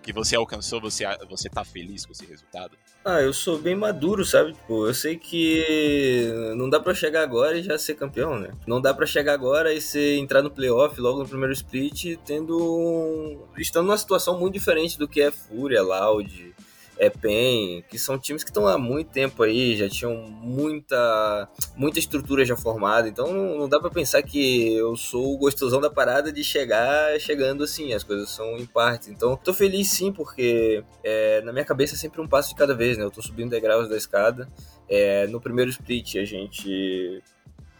que 0.00 0.12
você 0.12 0.36
alcançou, 0.36 0.80
você, 0.80 1.04
você 1.28 1.48
tá 1.48 1.64
feliz 1.64 2.04
com 2.04 2.12
esse 2.12 2.24
resultado? 2.26 2.76
Ah, 3.04 3.20
eu 3.20 3.32
sou 3.32 3.56
bem 3.56 3.76
maduro, 3.76 4.24
sabe? 4.24 4.52
Tipo, 4.52 4.88
eu 4.88 4.94
sei 4.94 5.16
que 5.16 6.28
não 6.56 6.68
dá 6.68 6.80
para 6.80 6.92
chegar 6.92 7.22
agora 7.22 7.56
e 7.56 7.62
já 7.62 7.78
ser 7.78 7.94
campeão, 7.94 8.38
né? 8.38 8.50
Não 8.66 8.80
dá 8.80 8.92
para 8.92 9.06
chegar 9.06 9.32
agora 9.32 9.72
e 9.72 9.80
você 9.80 10.16
entrar 10.16 10.42
no 10.42 10.50
playoff 10.50 11.00
logo 11.00 11.20
no 11.20 11.28
primeiro 11.28 11.52
split 11.52 12.16
tendo 12.26 12.58
um... 12.58 13.46
estando 13.56 13.86
numa 13.86 13.96
situação 13.96 14.38
muito 14.38 14.54
diferente 14.54 14.98
do 14.98 15.06
que 15.06 15.20
é 15.20 15.30
Fúria, 15.30 15.82
Loud, 15.82 16.54
é 16.98 17.10
PEN, 17.10 17.82
que 17.88 17.98
são 17.98 18.18
times 18.18 18.42
que 18.42 18.50
estão 18.50 18.66
há 18.66 18.78
muito 18.78 19.10
tempo 19.10 19.42
aí, 19.42 19.76
já 19.76 19.88
tinham 19.88 20.14
muita, 20.14 21.48
muita 21.76 21.98
estrutura 21.98 22.44
já 22.44 22.56
formada, 22.56 23.08
então 23.08 23.32
não, 23.32 23.58
não 23.58 23.68
dá 23.68 23.78
para 23.78 23.90
pensar 23.90 24.22
que 24.22 24.74
eu 24.74 24.96
sou 24.96 25.34
o 25.34 25.38
gostosão 25.38 25.80
da 25.80 25.90
parada 25.90 26.32
de 26.32 26.42
chegar 26.42 27.18
chegando 27.20 27.64
assim, 27.64 27.92
as 27.92 28.02
coisas 28.02 28.30
são 28.30 28.56
em 28.56 28.66
partes. 28.66 29.08
Então, 29.08 29.36
tô 29.36 29.52
feliz 29.52 29.90
sim, 29.90 30.12
porque 30.12 30.82
é, 31.04 31.40
na 31.42 31.52
minha 31.52 31.64
cabeça 31.64 31.94
é 31.94 31.98
sempre 31.98 32.20
um 32.20 32.28
passo 32.28 32.50
de 32.50 32.54
cada 32.54 32.74
vez, 32.74 32.96
né? 32.96 33.04
Eu 33.04 33.10
tô 33.10 33.22
subindo 33.22 33.50
degraus 33.50 33.88
da 33.88 33.96
escada. 33.96 34.48
É, 34.88 35.26
no 35.26 35.40
primeiro 35.40 35.70
split 35.70 36.16
a 36.16 36.24
gente 36.24 37.22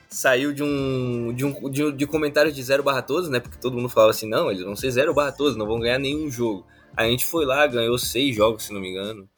saiu 0.09 0.53
de 0.53 0.63
um 0.63 1.33
de, 1.35 1.45
um, 1.45 1.71
de, 1.71 1.93
de 1.93 2.07
comentários 2.07 2.55
de 2.55 2.63
0 2.63 2.83
barra 2.83 3.03
todos, 3.03 3.29
né? 3.29 3.41
Porque 3.41 3.59
todo 3.59 3.77
mundo 3.77 3.89
falava 3.89 4.11
assim, 4.11 4.29
não, 4.29 4.51
eles 4.51 4.65
vão 4.65 4.77
ser 4.77 4.91
0 4.91 5.15
barra 5.15 5.33
todos, 5.33 5.57
não 5.57 5.67
vão 5.67 5.81
ganhar 5.81 5.99
nenhum 5.99 6.31
jogo. 6.31 6.67
A 6.97 7.05
gente 7.05 7.25
foi 7.25 7.45
lá, 7.45 7.67
ganhou 7.67 7.99
seis 7.99 8.35
jogos, 8.35 8.65
se 8.65 8.73
não 8.73 8.81
me 8.81 8.89
engano. 8.91 9.29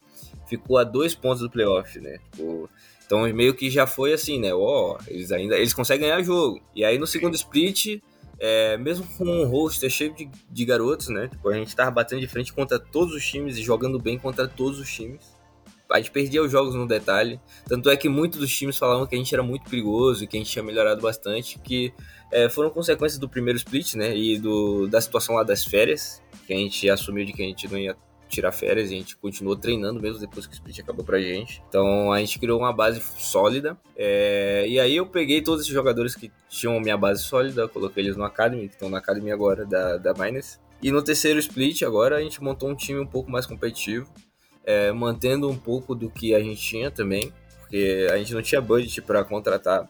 Ficou 0.47 0.77
a 0.77 0.83
dois 0.83 1.13
pontos 1.13 1.41
do 1.41 1.49
playoff, 1.49 1.99
né? 1.99 2.17
Tipo, 2.31 2.69
Então 3.05 3.21
meio 3.33 3.53
que 3.53 3.69
já 3.69 3.85
foi 3.85 4.13
assim, 4.13 4.39
né? 4.39 4.53
Ó, 4.53 4.97
eles 5.07 5.31
ainda 5.31 5.57
eles 5.57 5.73
conseguem 5.73 6.07
ganhar 6.07 6.23
jogo. 6.23 6.61
E 6.75 6.83
aí 6.85 6.97
no 6.97 7.05
segundo 7.05 7.35
split, 7.35 8.01
é, 8.39 8.77
mesmo 8.77 9.05
com 9.17 9.25
um 9.25 9.45
roster 9.47 9.89
cheio 9.89 10.13
de, 10.15 10.29
de 10.49 10.65
garotos, 10.65 11.09
né? 11.09 11.27
Tipo, 11.27 11.49
a 11.49 11.53
gente 11.53 11.75
tava 11.75 11.91
batendo 11.91 12.21
de 12.21 12.27
frente 12.27 12.53
contra 12.53 12.79
todos 12.79 13.13
os 13.13 13.25
times 13.25 13.57
e 13.57 13.61
jogando 13.61 13.99
bem 13.99 14.17
contra 14.17 14.47
todos 14.47 14.79
os 14.79 14.89
times. 14.91 15.28
A 15.91 15.97
gente 15.97 16.11
perdia 16.11 16.41
os 16.41 16.51
jogos 16.51 16.75
no 16.75 16.87
detalhe. 16.87 17.39
Tanto 17.67 17.89
é 17.89 17.97
que 17.97 18.07
muitos 18.07 18.39
dos 18.39 18.55
times 18.55 18.77
falavam 18.77 19.07
que 19.07 19.15
a 19.15 19.17
gente 19.17 19.33
era 19.33 19.43
muito 19.43 19.69
perigoso 19.69 20.23
e 20.23 20.27
que 20.27 20.37
a 20.37 20.39
gente 20.39 20.51
tinha 20.51 20.63
melhorado 20.63 21.01
bastante, 21.01 21.57
que 21.59 21.93
é, 22.31 22.47
foram 22.47 22.69
consequências 22.69 23.19
do 23.19 23.27
primeiro 23.27 23.57
split, 23.57 23.95
né? 23.95 24.15
E 24.15 24.37
do, 24.37 24.87
da 24.87 25.01
situação 25.01 25.35
lá 25.35 25.43
das 25.43 25.63
férias, 25.63 26.21
que 26.45 26.53
a 26.53 26.57
gente 26.57 26.89
assumiu 26.89 27.25
de 27.25 27.33
que 27.33 27.41
a 27.41 27.45
gente 27.45 27.67
não 27.67 27.77
ia 27.77 27.95
tirar 28.29 28.51
férias 28.51 28.89
a 28.89 28.93
gente 28.93 29.17
continuou 29.17 29.55
treinando 29.55 29.99
mesmo 29.99 30.19
depois 30.19 30.45
que 30.45 30.53
o 30.53 30.55
split 30.55 30.79
acabou 30.79 31.03
pra 31.03 31.19
gente. 31.19 31.61
Então 31.67 32.11
a 32.13 32.19
gente 32.19 32.39
criou 32.39 32.59
uma 32.59 32.71
base 32.71 33.01
sólida. 33.17 33.77
É, 33.97 34.65
e 34.67 34.79
aí 34.79 34.95
eu 34.95 35.07
peguei 35.07 35.41
todos 35.41 35.61
esses 35.61 35.73
jogadores 35.73 36.15
que 36.15 36.31
tinham 36.47 36.77
a 36.77 36.79
minha 36.79 36.95
base 36.95 37.23
sólida, 37.23 37.67
coloquei 37.67 38.03
eles 38.03 38.15
no 38.15 38.23
Academy, 38.23 38.67
que 38.67 38.75
estão 38.75 38.89
na 38.89 38.99
Academy 38.99 39.31
agora 39.31 39.65
da, 39.65 39.97
da 39.97 40.13
Miners. 40.13 40.59
E 40.81 40.91
no 40.91 41.01
terceiro 41.01 41.39
split 41.39 41.81
agora 41.81 42.17
a 42.17 42.21
gente 42.21 42.41
montou 42.41 42.69
um 42.69 42.75
time 42.75 42.99
um 42.99 43.07
pouco 43.07 43.29
mais 43.29 43.45
competitivo, 43.45 44.09
é, 44.69 44.91
mantendo 44.91 45.49
um 45.49 45.57
pouco 45.57 45.95
do 45.95 46.11
que 46.11 46.35
a 46.35 46.39
gente 46.39 46.61
tinha 46.61 46.91
também, 46.91 47.33
porque 47.59 48.07
a 48.11 48.17
gente 48.17 48.35
não 48.35 48.41
tinha 48.41 48.61
budget 48.61 49.01
para 49.01 49.23
contratar 49.23 49.89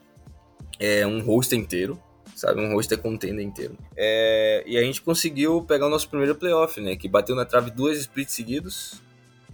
é, 0.79 1.05
um 1.05 1.21
roster 1.21 1.59
inteiro 1.59 2.01
sabe? 2.33 2.61
Um 2.61 2.71
roster 2.71 2.97
contender 2.97 3.45
inteiro. 3.45 3.77
É, 3.97 4.63
e 4.65 4.77
a 4.77 4.81
gente 4.81 5.01
conseguiu 5.01 5.61
pegar 5.63 5.87
o 5.87 5.89
nosso 5.89 6.07
primeiro 6.09 6.35
playoff, 6.35 6.79
né? 6.79 6.95
Que 6.95 7.09
bateu 7.09 7.35
na 7.35 7.43
trave 7.43 7.69
duas 7.69 7.97
splits 7.97 8.33
seguidos 8.33 9.01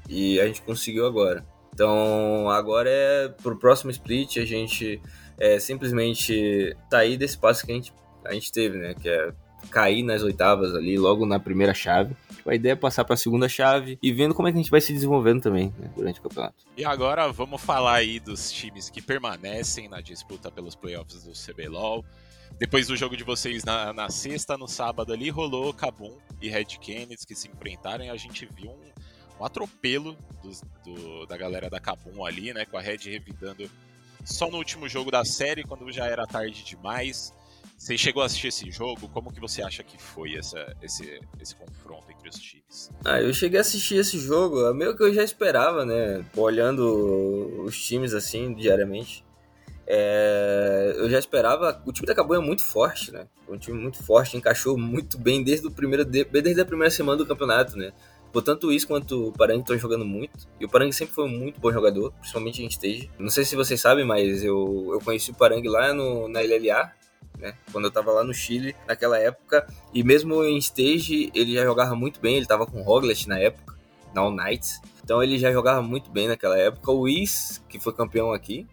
e 0.08 0.40
a 0.40 0.46
gente 0.46 0.62
conseguiu 0.62 1.08
agora. 1.08 1.44
Então 1.74 2.48
agora 2.50 2.88
é 2.88 3.28
pro 3.28 3.58
próximo 3.58 3.90
split 3.90 4.38
a 4.38 4.46
gente 4.46 5.02
é, 5.40 5.60
simplesmente 5.60 6.78
sair 6.90 7.18
desse 7.18 7.38
passo 7.38 7.66
que 7.66 7.72
a 7.72 7.76
gente, 7.76 7.92
a 8.24 8.34
gente 8.34 8.52
teve, 8.52 8.78
né? 8.78 8.94
Que 8.94 9.10
é 9.10 9.34
cair 9.70 10.04
nas 10.04 10.22
oitavas 10.22 10.74
ali, 10.74 10.98
logo 10.98 11.26
na 11.26 11.40
primeira 11.40 11.74
chave. 11.74 12.16
A 12.46 12.54
ideia 12.54 12.74
é 12.74 12.76
passar 12.76 13.04
para 13.04 13.16
a 13.16 13.18
segunda 13.18 13.50
chave 13.50 13.98
e 14.02 14.12
vendo 14.12 14.36
como 14.36 14.48
é 14.48 14.52
que 14.52 14.58
a 14.58 14.62
gente 14.62 14.70
vai 14.70 14.80
se 14.80 14.94
desenvolvendo 14.94 15.42
também 15.42 15.74
né, 15.80 15.92
durante 15.96 16.20
o 16.20 16.24
campeonato. 16.24 16.64
E 16.78 16.86
agora 16.86 17.32
vamos 17.32 17.62
falar 17.62 17.96
aí 17.96 18.20
dos 18.20 18.52
times 18.52 18.90
que 18.90 19.02
permanecem 19.02 19.90
na 19.90 20.00
disputa 20.00 20.52
pelos 20.52 20.76
playoffs 20.76 21.24
do 21.24 21.32
CBLOL. 21.32 22.06
Depois 22.60 22.88
do 22.88 22.96
jogo 22.96 23.18
de 23.18 23.24
vocês 23.24 23.64
na, 23.64 23.92
na 23.92 24.10
sexta, 24.10 24.58
no 24.58 24.68
sábado 24.68 25.12
ali, 25.12 25.30
rolou 25.30 25.74
Kabum 25.74 26.16
e 26.42 26.48
Red 26.48 26.66
Kennedy 26.66 27.26
que 27.28 27.36
se 27.36 27.50
enfrentaram 27.50 28.06
e 28.06 28.10
a 28.10 28.16
gente 28.16 28.48
viu 28.56 28.70
um, 28.70 29.42
um 29.42 29.46
atropelo 29.46 30.16
dos, 30.42 30.62
do, 30.84 31.26
da 31.26 31.36
galera 31.36 31.70
da 31.70 31.80
Kabum 31.80 32.24
ali, 32.24 32.54
né? 32.54 32.66
Com 32.66 32.78
a 32.78 32.82
Red 32.82 33.00
revidando 33.06 33.70
só 34.24 34.50
no 34.50 34.58
último 34.58 34.88
jogo 34.88 35.12
da 35.12 35.26
série, 35.26 35.64
quando 35.64 35.92
já 35.92 36.06
era 36.06 36.26
tarde 36.26 36.64
demais. 36.64 37.34
Você 37.78 37.98
chegou 37.98 38.24
a 38.24 38.26
assistir 38.26 38.48
esse 38.48 38.72
jogo? 38.72 39.08
Como 39.10 39.32
que 39.32 39.40
você 39.40 39.62
acha 39.62 39.84
que 39.84 40.02
foi 40.02 40.36
essa, 40.36 40.76
esse, 40.82 41.20
esse 41.40 41.56
confronto 41.56 42.06
entre 42.10 42.30
os 42.30 42.36
times? 42.36 42.90
Ah, 43.04 43.22
eu 43.22 43.34
cheguei 43.34 43.58
a 43.58 43.62
assistir 43.62 43.96
esse 43.96 44.18
jogo, 44.18 44.66
é 44.66 44.74
meio 44.74 44.96
que 44.96 45.04
eu 45.04 45.14
já 45.14 45.24
esperava, 45.24 45.86
né? 45.86 46.26
Olhando 46.36 47.64
os 47.64 47.78
times 47.80 48.14
assim 48.14 48.54
diariamente. 48.54 49.26
É, 49.88 50.96
eu 50.98 51.10
já 51.10 51.20
esperava. 51.20 51.82
O 51.86 51.92
time 51.92 52.08
da 52.08 52.16
Cabum 52.16 52.34
é 52.34 52.40
muito 52.40 52.64
forte, 52.64 53.12
né? 53.12 53.28
Um 53.48 53.58
time 53.58 53.78
muito 53.78 54.02
forte, 54.02 54.36
encaixou 54.36 54.78
muito 54.78 55.18
bem 55.18 55.44
desde, 55.44 55.68
o 55.68 55.72
primeiro, 55.72 56.04
desde 56.04 56.60
a 56.60 56.66
primeira 56.66 56.90
semana 56.90 57.18
do 57.18 57.26
campeonato, 57.26 57.78
né? 57.78 57.94
Tanto 58.44 58.72
isso 58.72 58.88
quanto 58.88 59.30
o 59.30 59.32
Parang 59.32 59.60
estão 59.60 59.78
jogando 59.78 60.04
muito. 60.04 60.48
E 60.60 60.66
o 60.66 60.70
Parang 60.70 60.92
sempre 60.92 61.14
foi 61.14 61.26
um 61.26 61.30
muito 61.30 61.60
bom 61.60 61.72
jogador, 61.72 62.12
principalmente 62.14 62.62
em 62.62 62.68
stage. 62.68 63.10
Não 63.18 63.30
sei 63.30 63.46
se 63.46 63.56
vocês 63.56 63.80
sabem, 63.80 64.04
mas 64.04 64.44
eu, 64.44 64.90
eu 64.92 65.00
conheci 65.00 65.32
o 65.32 65.36
Parang 65.36 65.66
lá 65.70 65.94
no, 65.94 66.28
na 66.28 66.42
LLA, 66.42 66.92
né? 67.40 67.56
Quando 67.72 67.86
eu 67.86 67.92
tava 67.92 68.12
lá 68.12 68.24
no 68.24 68.34
Chile, 68.34 68.76
naquela 68.88 69.18
época. 69.20 69.68
E 69.94 70.04
mesmo 70.04 70.44
em 70.44 70.58
stage, 70.58 71.32
ele 71.34 71.54
já 71.54 71.64
jogava 71.64 71.96
muito 71.96 72.20
bem. 72.20 72.38
Ele 72.38 72.46
tava 72.46 72.66
com 72.66 72.80
o 72.80 72.84
Roglet 72.84 73.28
na 73.28 73.40
época, 73.40 73.76
na 74.14 74.22
All 74.22 74.32
Knights. 74.32 74.82
Então 75.04 75.22
ele 75.22 75.38
já 75.38 75.52
jogava 75.52 75.82
muito 75.82 76.10
bem 76.10 76.28
naquela 76.28 76.58
época. 76.58 76.92
O 76.92 77.02
Whis, 77.02 77.64
que 77.70 77.80
foi 77.80 77.94
campeão 77.94 78.32
aqui, 78.34 78.68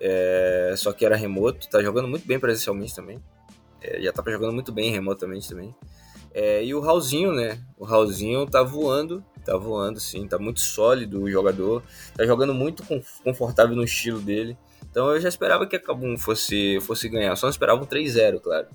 é, 0.00 0.74
só 0.76 0.92
que 0.92 1.04
era 1.04 1.14
remoto, 1.14 1.68
tá 1.68 1.82
jogando 1.82 2.08
muito 2.08 2.26
bem 2.26 2.40
presencialmente 2.40 2.94
também. 2.94 3.22
É, 3.82 4.00
já 4.00 4.12
tava 4.12 4.30
jogando 4.30 4.52
muito 4.52 4.72
bem 4.72 4.90
remotamente 4.90 5.48
também. 5.48 5.74
É, 6.32 6.64
e 6.64 6.74
o 6.74 6.80
Raulzinho, 6.80 7.32
né? 7.32 7.60
O 7.76 7.84
Raulzinho 7.84 8.46
tá 8.46 8.62
voando, 8.62 9.22
tá 9.44 9.56
voando 9.56 10.00
sim, 10.00 10.26
tá 10.26 10.38
muito 10.38 10.60
sólido 10.60 11.22
o 11.22 11.30
jogador, 11.30 11.82
tá 12.14 12.24
jogando 12.24 12.54
muito 12.54 12.84
confortável 13.22 13.76
no 13.76 13.84
estilo 13.84 14.20
dele. 14.20 14.56
Então 14.90 15.10
eu 15.10 15.20
já 15.20 15.28
esperava 15.28 15.66
que 15.66 15.76
a 15.76 15.80
Kabum 15.80 16.18
fosse, 16.18 16.80
fosse 16.80 17.08
ganhar, 17.08 17.36
só 17.36 17.46
não 17.46 17.50
esperava 17.50 17.82
um 17.82 17.86
3-0, 17.86 18.40
claro. 18.40 18.68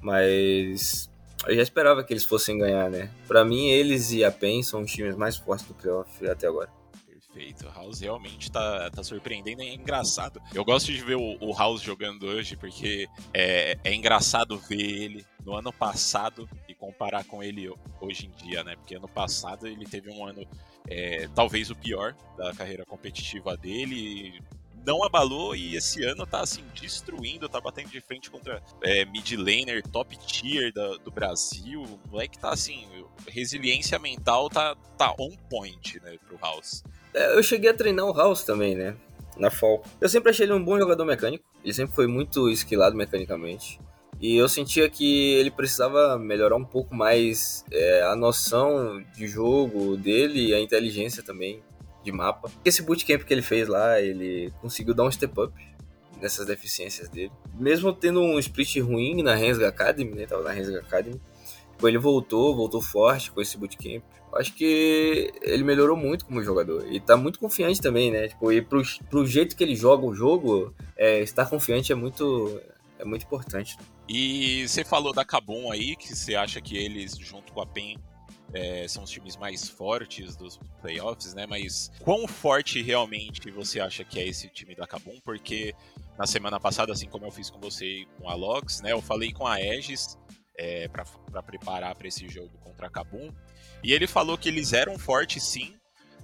Mas 0.00 1.10
eu 1.46 1.54
já 1.54 1.62
esperava 1.62 2.02
que 2.02 2.12
eles 2.12 2.24
fossem 2.24 2.58
ganhar, 2.58 2.90
né? 2.90 3.10
Para 3.26 3.44
mim, 3.44 3.68
eles 3.68 4.10
e 4.12 4.24
a 4.24 4.30
PEN 4.30 4.62
são 4.62 4.82
os 4.82 4.92
times 4.92 5.16
mais 5.16 5.36
fortes 5.36 5.66
do 5.66 5.74
playoff 5.74 6.26
até 6.26 6.46
agora 6.46 6.70
perfeito. 7.38 7.66
O 7.66 7.70
House 7.70 8.00
realmente 8.00 8.50
tá, 8.50 8.90
tá 8.90 9.02
surpreendendo 9.02 9.62
e 9.62 9.68
é 9.68 9.74
engraçado. 9.74 10.40
Eu 10.52 10.64
gosto 10.64 10.92
de 10.92 11.02
ver 11.02 11.16
o, 11.16 11.36
o 11.40 11.56
House 11.56 11.80
jogando 11.80 12.26
hoje 12.26 12.56
porque 12.56 13.08
é, 13.32 13.78
é 13.84 13.94
engraçado 13.94 14.58
ver 14.58 14.80
ele 14.80 15.26
no 15.44 15.54
ano 15.54 15.72
passado 15.72 16.48
e 16.68 16.74
comparar 16.74 17.24
com 17.24 17.42
ele 17.42 17.72
hoje 18.00 18.26
em 18.26 18.30
dia, 18.30 18.64
né? 18.64 18.74
Porque 18.76 18.96
ano 18.96 19.08
passado 19.08 19.66
ele 19.66 19.84
teve 19.86 20.10
um 20.10 20.26
ano 20.26 20.46
é, 20.88 21.28
talvez 21.34 21.70
o 21.70 21.76
pior 21.76 22.14
da 22.36 22.52
carreira 22.52 22.84
competitiva 22.84 23.56
dele 23.56 24.40
não 24.88 25.04
abalou 25.04 25.54
e 25.54 25.76
esse 25.76 26.02
ano 26.02 26.26
tá 26.26 26.40
assim, 26.40 26.64
destruindo, 26.74 27.46
tá 27.46 27.60
batendo 27.60 27.90
de 27.90 28.00
frente 28.00 28.30
contra 28.30 28.62
é, 28.82 29.04
mid 29.04 29.32
laner, 29.32 29.86
top 29.86 30.16
tier 30.16 30.72
da, 30.72 30.96
do 30.96 31.10
Brasil. 31.10 31.82
O 31.82 32.10
moleque 32.10 32.38
tá 32.38 32.48
assim, 32.48 32.86
resiliência 33.26 33.98
mental 33.98 34.48
tá, 34.48 34.74
tá 34.96 35.14
on 35.20 35.36
point, 35.50 36.00
né, 36.00 36.16
pro 36.26 36.38
House. 36.38 36.82
É, 37.12 37.36
eu 37.36 37.42
cheguei 37.42 37.68
a 37.68 37.74
treinar 37.74 38.06
o 38.06 38.14
House 38.14 38.44
também, 38.44 38.74
né? 38.74 38.96
Na 39.36 39.50
Fall. 39.50 39.84
Eu 40.00 40.08
sempre 40.08 40.30
achei 40.30 40.46
ele 40.46 40.54
um 40.54 40.64
bom 40.64 40.78
jogador 40.78 41.04
mecânico. 41.04 41.44
Ele 41.62 41.74
sempre 41.74 41.94
foi 41.94 42.06
muito 42.06 42.48
esquilado 42.48 42.96
mecanicamente. 42.96 43.78
E 44.18 44.36
eu 44.36 44.48
sentia 44.48 44.88
que 44.88 45.34
ele 45.34 45.50
precisava 45.50 46.18
melhorar 46.18 46.56
um 46.56 46.64
pouco 46.64 46.94
mais 46.94 47.62
é, 47.70 48.02
a 48.04 48.16
noção 48.16 49.04
de 49.14 49.28
jogo 49.28 49.98
dele 49.98 50.48
e 50.48 50.54
a 50.54 50.60
inteligência 50.60 51.22
também 51.22 51.62
de 52.02 52.12
mapa. 52.12 52.50
Esse 52.64 52.82
bootcamp 52.82 53.22
que 53.22 53.32
ele 53.32 53.42
fez 53.42 53.68
lá, 53.68 54.00
ele 54.00 54.52
conseguiu 54.60 54.94
dar 54.94 55.04
um 55.04 55.10
step 55.10 55.40
up 55.40 55.52
nessas 56.20 56.46
deficiências 56.46 57.08
dele. 57.08 57.32
Mesmo 57.54 57.92
tendo 57.92 58.20
um 58.20 58.38
split 58.38 58.78
ruim 58.78 59.22
na 59.22 59.34
Rensga 59.34 59.68
Academy, 59.68 60.14
né? 60.14 60.26
Tava 60.26 60.42
na 60.42 60.50
Rensga 60.50 60.80
Academy. 60.80 61.20
Tipo, 61.72 61.88
ele 61.88 61.98
voltou, 61.98 62.56
voltou 62.56 62.80
forte 62.80 63.30
com 63.30 63.40
esse 63.40 63.56
bootcamp 63.56 64.02
acho 64.34 64.52
que 64.54 65.32
ele 65.42 65.64
melhorou 65.64 65.96
muito 65.96 66.24
como 66.26 66.42
jogador. 66.42 66.86
E 66.92 67.00
tá 67.00 67.16
muito 67.16 67.38
confiante 67.38 67.80
também, 67.80 68.10
né? 68.10 68.28
Tipo, 68.28 68.52
e 68.52 68.60
pro, 68.60 68.82
pro 69.08 69.26
jeito 69.26 69.56
que 69.56 69.64
ele 69.64 69.74
joga 69.74 70.06
o 70.06 70.14
jogo, 70.14 70.74
é, 70.96 71.20
estar 71.20 71.46
confiante 71.46 71.92
é 71.92 71.94
muito, 71.94 72.60
é 72.98 73.04
muito 73.04 73.24
importante. 73.24 73.76
E 74.08 74.66
você 74.66 74.84
falou 74.84 75.12
da 75.12 75.24
Cabum 75.24 75.70
aí, 75.70 75.96
que 75.96 76.14
você 76.14 76.34
acha 76.34 76.60
que 76.60 76.76
eles, 76.76 77.16
junto 77.16 77.52
com 77.52 77.60
a 77.60 77.66
PEN, 77.66 77.98
é, 78.52 78.86
são 78.88 79.02
os 79.04 79.10
times 79.10 79.36
mais 79.36 79.68
fortes 79.68 80.36
dos 80.36 80.58
playoffs, 80.80 81.34
né? 81.34 81.46
Mas 81.46 81.90
quão 82.00 82.26
forte 82.26 82.80
realmente 82.82 83.50
você 83.50 83.80
acha 83.80 84.04
que 84.04 84.18
é 84.18 84.26
esse 84.26 84.48
time 84.48 84.74
da 84.74 84.86
Cabum? 84.86 85.18
Porque 85.22 85.74
na 86.18 86.26
semana 86.26 86.58
passada, 86.58 86.92
assim 86.92 87.08
como 87.08 87.26
eu 87.26 87.30
fiz 87.30 87.50
com 87.50 87.60
você 87.60 88.00
e 88.00 88.06
com 88.18 88.28
a 88.28 88.34
Logs, 88.34 88.82
né? 88.82 88.92
Eu 88.92 89.02
falei 89.02 89.32
com 89.32 89.46
a 89.46 89.54
Aegis 89.54 90.18
é, 90.56 90.88
para 90.88 91.42
preparar 91.42 91.94
para 91.94 92.08
esse 92.08 92.28
jogo 92.28 92.56
contra 92.58 92.86
a 92.86 92.90
Cabum. 92.90 93.32
E 93.82 93.92
ele 93.92 94.06
falou 94.06 94.36
que 94.36 94.48
eles 94.48 94.72
eram 94.72 94.98
fortes 94.98 95.42
sim, 95.42 95.77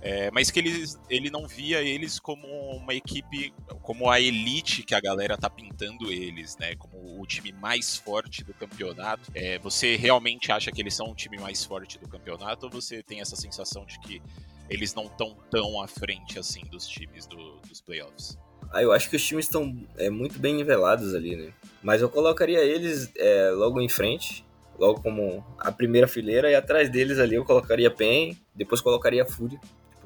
é, 0.04 0.30
mas 0.30 0.50
que 0.50 0.58
eles, 0.58 1.00
ele 1.08 1.30
não 1.30 1.48
via 1.48 1.80
eles 1.80 2.20
como 2.20 2.46
uma 2.76 2.92
equipe, 2.92 3.54
como 3.80 4.10
a 4.10 4.20
elite 4.20 4.82
que 4.82 4.94
a 4.94 5.00
galera 5.00 5.34
tá 5.34 5.48
pintando 5.48 6.12
eles, 6.12 6.58
né? 6.58 6.76
Como 6.76 7.18
o 7.18 7.26
time 7.26 7.52
mais 7.52 7.96
forte 7.96 8.44
do 8.44 8.52
campeonato. 8.52 9.32
É, 9.34 9.58
você 9.58 9.96
realmente 9.96 10.52
acha 10.52 10.70
que 10.70 10.82
eles 10.82 10.94
são 10.94 11.10
o 11.10 11.14
time 11.14 11.38
mais 11.38 11.64
forte 11.64 11.98
do 11.98 12.06
campeonato 12.06 12.66
ou 12.66 12.70
você 12.70 13.02
tem 13.02 13.22
essa 13.22 13.34
sensação 13.34 13.86
de 13.86 13.98
que 14.00 14.20
eles 14.68 14.94
não 14.94 15.06
estão 15.06 15.38
tão 15.50 15.80
à 15.80 15.88
frente 15.88 16.38
assim 16.38 16.60
dos 16.70 16.86
times 16.86 17.26
do, 17.26 17.56
dos 17.66 17.80
playoffs? 17.80 18.36
Ah, 18.70 18.82
eu 18.82 18.92
acho 18.92 19.08
que 19.08 19.16
os 19.16 19.24
times 19.24 19.46
estão 19.46 19.74
é, 19.96 20.10
muito 20.10 20.38
bem 20.38 20.54
nivelados 20.54 21.14
ali, 21.14 21.34
né? 21.34 21.50
Mas 21.82 22.02
eu 22.02 22.10
colocaria 22.10 22.62
eles 22.62 23.10
é, 23.16 23.50
logo 23.52 23.80
em 23.80 23.88
frente 23.88 24.44
logo 24.78 25.00
como 25.00 25.44
a 25.58 25.70
primeira 25.70 26.08
fileira, 26.08 26.50
e 26.50 26.54
atrás 26.54 26.90
deles 26.90 27.18
ali 27.20 27.36
eu 27.36 27.44
colocaria 27.44 27.90
PEN, 27.90 28.36
depois 28.54 28.80
colocaria 28.80 29.24
Fúria, 29.24 29.60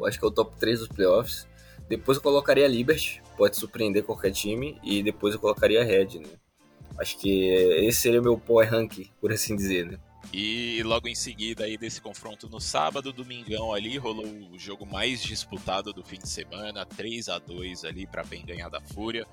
acho 0.07 0.19
que 0.19 0.25
é 0.25 0.29
o 0.29 0.31
top 0.31 0.57
3 0.59 0.81
dos 0.81 0.89
playoffs. 0.89 1.47
Depois 1.89 2.17
eu 2.19 2.23
colocaria 2.23 2.67
Liberty, 2.69 3.23
pode 3.37 3.57
surpreender 3.57 4.05
qualquer 4.05 4.33
time, 4.33 4.79
e 4.83 5.03
depois 5.03 5.35
eu 5.35 5.41
colocaria 5.41 5.85
Red, 5.85 6.19
né? 6.19 6.29
Acho 6.99 7.17
que 7.19 7.49
esse 7.87 8.01
seria 8.01 8.21
o 8.21 8.23
meu 8.23 8.37
power 8.37 8.69
rank, 8.69 9.11
por 9.21 9.33
assim 9.33 9.55
dizer, 9.55 9.87
né? 9.87 9.99
E 10.33 10.83
logo 10.83 11.09
em 11.09 11.15
seguida 11.15 11.65
aí 11.65 11.79
desse 11.79 12.01
confronto 12.01 12.49
no 12.49 12.61
sábado, 12.61 13.13
domingão 13.13 13.73
ali, 13.73 13.97
rolou 13.97 14.27
o 14.27 14.59
jogo 14.59 14.85
mais 14.85 15.23
disputado 15.23 15.93
do 15.93 16.05
fim 16.05 16.19
de 16.19 16.29
semana, 16.29 16.85
3 16.85 17.29
a 17.29 17.39
2 17.39 17.85
ali 17.85 18.07
para 18.07 18.25
bem 18.25 18.45
ganhar 18.45 18.69
da 18.69 18.81
Fúria. 18.81 19.27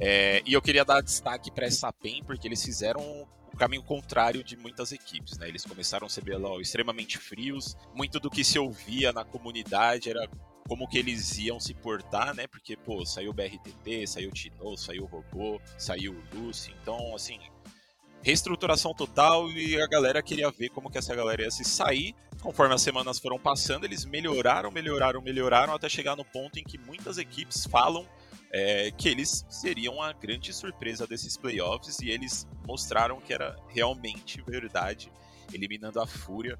É, 0.00 0.42
e 0.44 0.52
eu 0.52 0.62
queria 0.62 0.84
dar 0.84 1.02
destaque 1.02 1.52
para 1.52 1.66
essa 1.66 1.92
PEN, 1.92 2.24
porque 2.24 2.48
eles 2.48 2.64
fizeram 2.64 3.28
o 3.54 3.56
caminho 3.56 3.84
contrário 3.84 4.42
de 4.42 4.56
muitas 4.56 4.90
equipes, 4.90 5.38
né? 5.38 5.48
Eles 5.48 5.64
começaram 5.64 6.08
a 6.08 6.10
ser 6.10 6.24
extremamente 6.60 7.18
frios, 7.18 7.76
muito 7.94 8.18
do 8.18 8.28
que 8.28 8.42
se 8.42 8.58
ouvia 8.58 9.12
na 9.12 9.24
comunidade 9.24 10.10
era 10.10 10.28
como 10.66 10.88
que 10.88 10.98
eles 10.98 11.38
iam 11.38 11.60
se 11.60 11.72
portar, 11.72 12.34
né? 12.34 12.48
Porque, 12.48 12.76
pô, 12.76 13.06
saiu 13.06 13.30
o 13.30 13.32
BRTT, 13.32 14.08
saiu 14.08 14.30
o 14.30 14.32
Tino, 14.32 14.76
saiu 14.76 15.04
o 15.04 15.06
Robô, 15.06 15.60
saiu 15.78 16.12
o 16.12 16.36
Lucy, 16.36 16.74
então, 16.82 17.14
assim, 17.14 17.38
reestruturação 18.22 18.92
total 18.92 19.48
e 19.52 19.80
a 19.80 19.86
galera 19.86 20.20
queria 20.20 20.50
ver 20.50 20.70
como 20.70 20.90
que 20.90 20.98
essa 20.98 21.14
galera 21.14 21.42
ia 21.42 21.50
se 21.50 21.64
sair. 21.64 22.12
Conforme 22.42 22.74
as 22.74 22.82
semanas 22.82 23.20
foram 23.20 23.38
passando, 23.38 23.84
eles 23.84 24.04
melhoraram, 24.04 24.70
melhoraram, 24.70 25.22
melhoraram 25.22 25.74
até 25.74 25.88
chegar 25.88 26.16
no 26.16 26.24
ponto 26.24 26.58
em 26.58 26.64
que 26.64 26.76
muitas 26.76 27.18
equipes 27.18 27.66
falam 27.66 28.04
é, 28.54 28.92
que 28.92 29.08
eles 29.08 29.44
seriam 29.48 30.00
a 30.00 30.12
grande 30.12 30.52
surpresa 30.52 31.08
desses 31.08 31.36
playoffs 31.36 31.98
e 31.98 32.08
eles 32.08 32.46
mostraram 32.64 33.20
que 33.20 33.34
era 33.34 33.56
realmente 33.66 34.40
verdade, 34.46 35.10
eliminando 35.52 36.00
a 36.00 36.06
Fúria, 36.06 36.56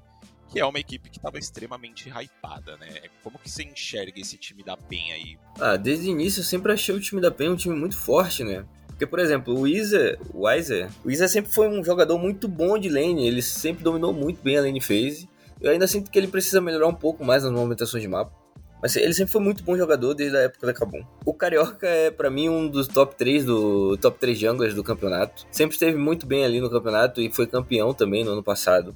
que 0.49 0.59
é 0.59 0.65
uma 0.65 0.77
equipe 0.77 1.09
que 1.09 1.17
estava 1.17 1.39
extremamente 1.39 2.09
hypada, 2.09 2.75
né? 2.75 3.03
Como 3.23 3.39
que 3.39 3.49
você 3.49 3.63
enxerga 3.63 4.19
esse 4.19 4.37
time 4.37 4.61
da 4.61 4.75
PEN 4.75 5.13
aí? 5.13 5.37
Ah, 5.57 5.77
desde 5.77 6.09
o 6.09 6.11
início 6.11 6.41
eu 6.41 6.43
sempre 6.43 6.73
achei 6.73 6.93
o 6.93 6.99
time 6.99 7.21
da 7.21 7.31
PEN 7.31 7.51
um 7.51 7.55
time 7.55 7.73
muito 7.73 7.97
forte, 7.97 8.43
né? 8.43 8.65
Porque, 8.87 9.07
por 9.07 9.19
exemplo, 9.19 9.53
o 9.53 9.61
Weiser, 9.61 10.19
o 10.33 10.45
Weiser, 10.45 10.89
o 11.01 11.07
Weiser 11.07 11.29
sempre 11.29 11.53
foi 11.53 11.69
um 11.69 11.81
jogador 11.81 12.17
muito 12.17 12.45
bom 12.45 12.77
de 12.77 12.89
lane, 12.89 13.25
ele 13.25 13.41
sempre 13.41 13.85
dominou 13.85 14.11
muito 14.11 14.43
bem 14.43 14.57
a 14.57 14.61
lane 14.61 14.81
phase. 14.81 15.29
Eu 15.61 15.71
ainda 15.71 15.87
sinto 15.87 16.11
que 16.11 16.19
ele 16.19 16.27
precisa 16.27 16.59
melhorar 16.59 16.87
um 16.87 16.93
pouco 16.93 17.23
mais 17.23 17.43
nas 17.43 17.53
movimentações 17.53 18.03
de 18.03 18.09
mapa. 18.09 18.44
Mas 18.85 18.95
ele 18.97 19.15
sempre 19.15 19.31
foi 19.31 19.41
muito 19.41 19.63
bom 19.63 19.75
jogador 19.75 20.13
desde 20.13 20.37
a 20.37 20.41
época 20.41 20.67
da 20.67 20.71
Kabum. 20.71 21.03
O 21.25 21.33
Carioca 21.33 21.87
é 21.87 22.11
para 22.11 22.29
mim 22.29 22.49
um 22.49 22.67
dos 22.67 22.87
top 22.87 23.15
3 23.15 23.43
do 23.43 23.97
top 23.97 24.19
3 24.19 24.37
junglers 24.37 24.75
do 24.75 24.83
campeonato. 24.83 25.43
Sempre 25.49 25.73
esteve 25.73 25.97
muito 25.97 26.27
bem 26.27 26.45
ali 26.45 26.61
no 26.61 26.69
campeonato 26.69 27.19
e 27.19 27.31
foi 27.31 27.47
campeão 27.47 27.95
também 27.95 28.23
no 28.23 28.33
ano 28.33 28.43
passado. 28.43 28.95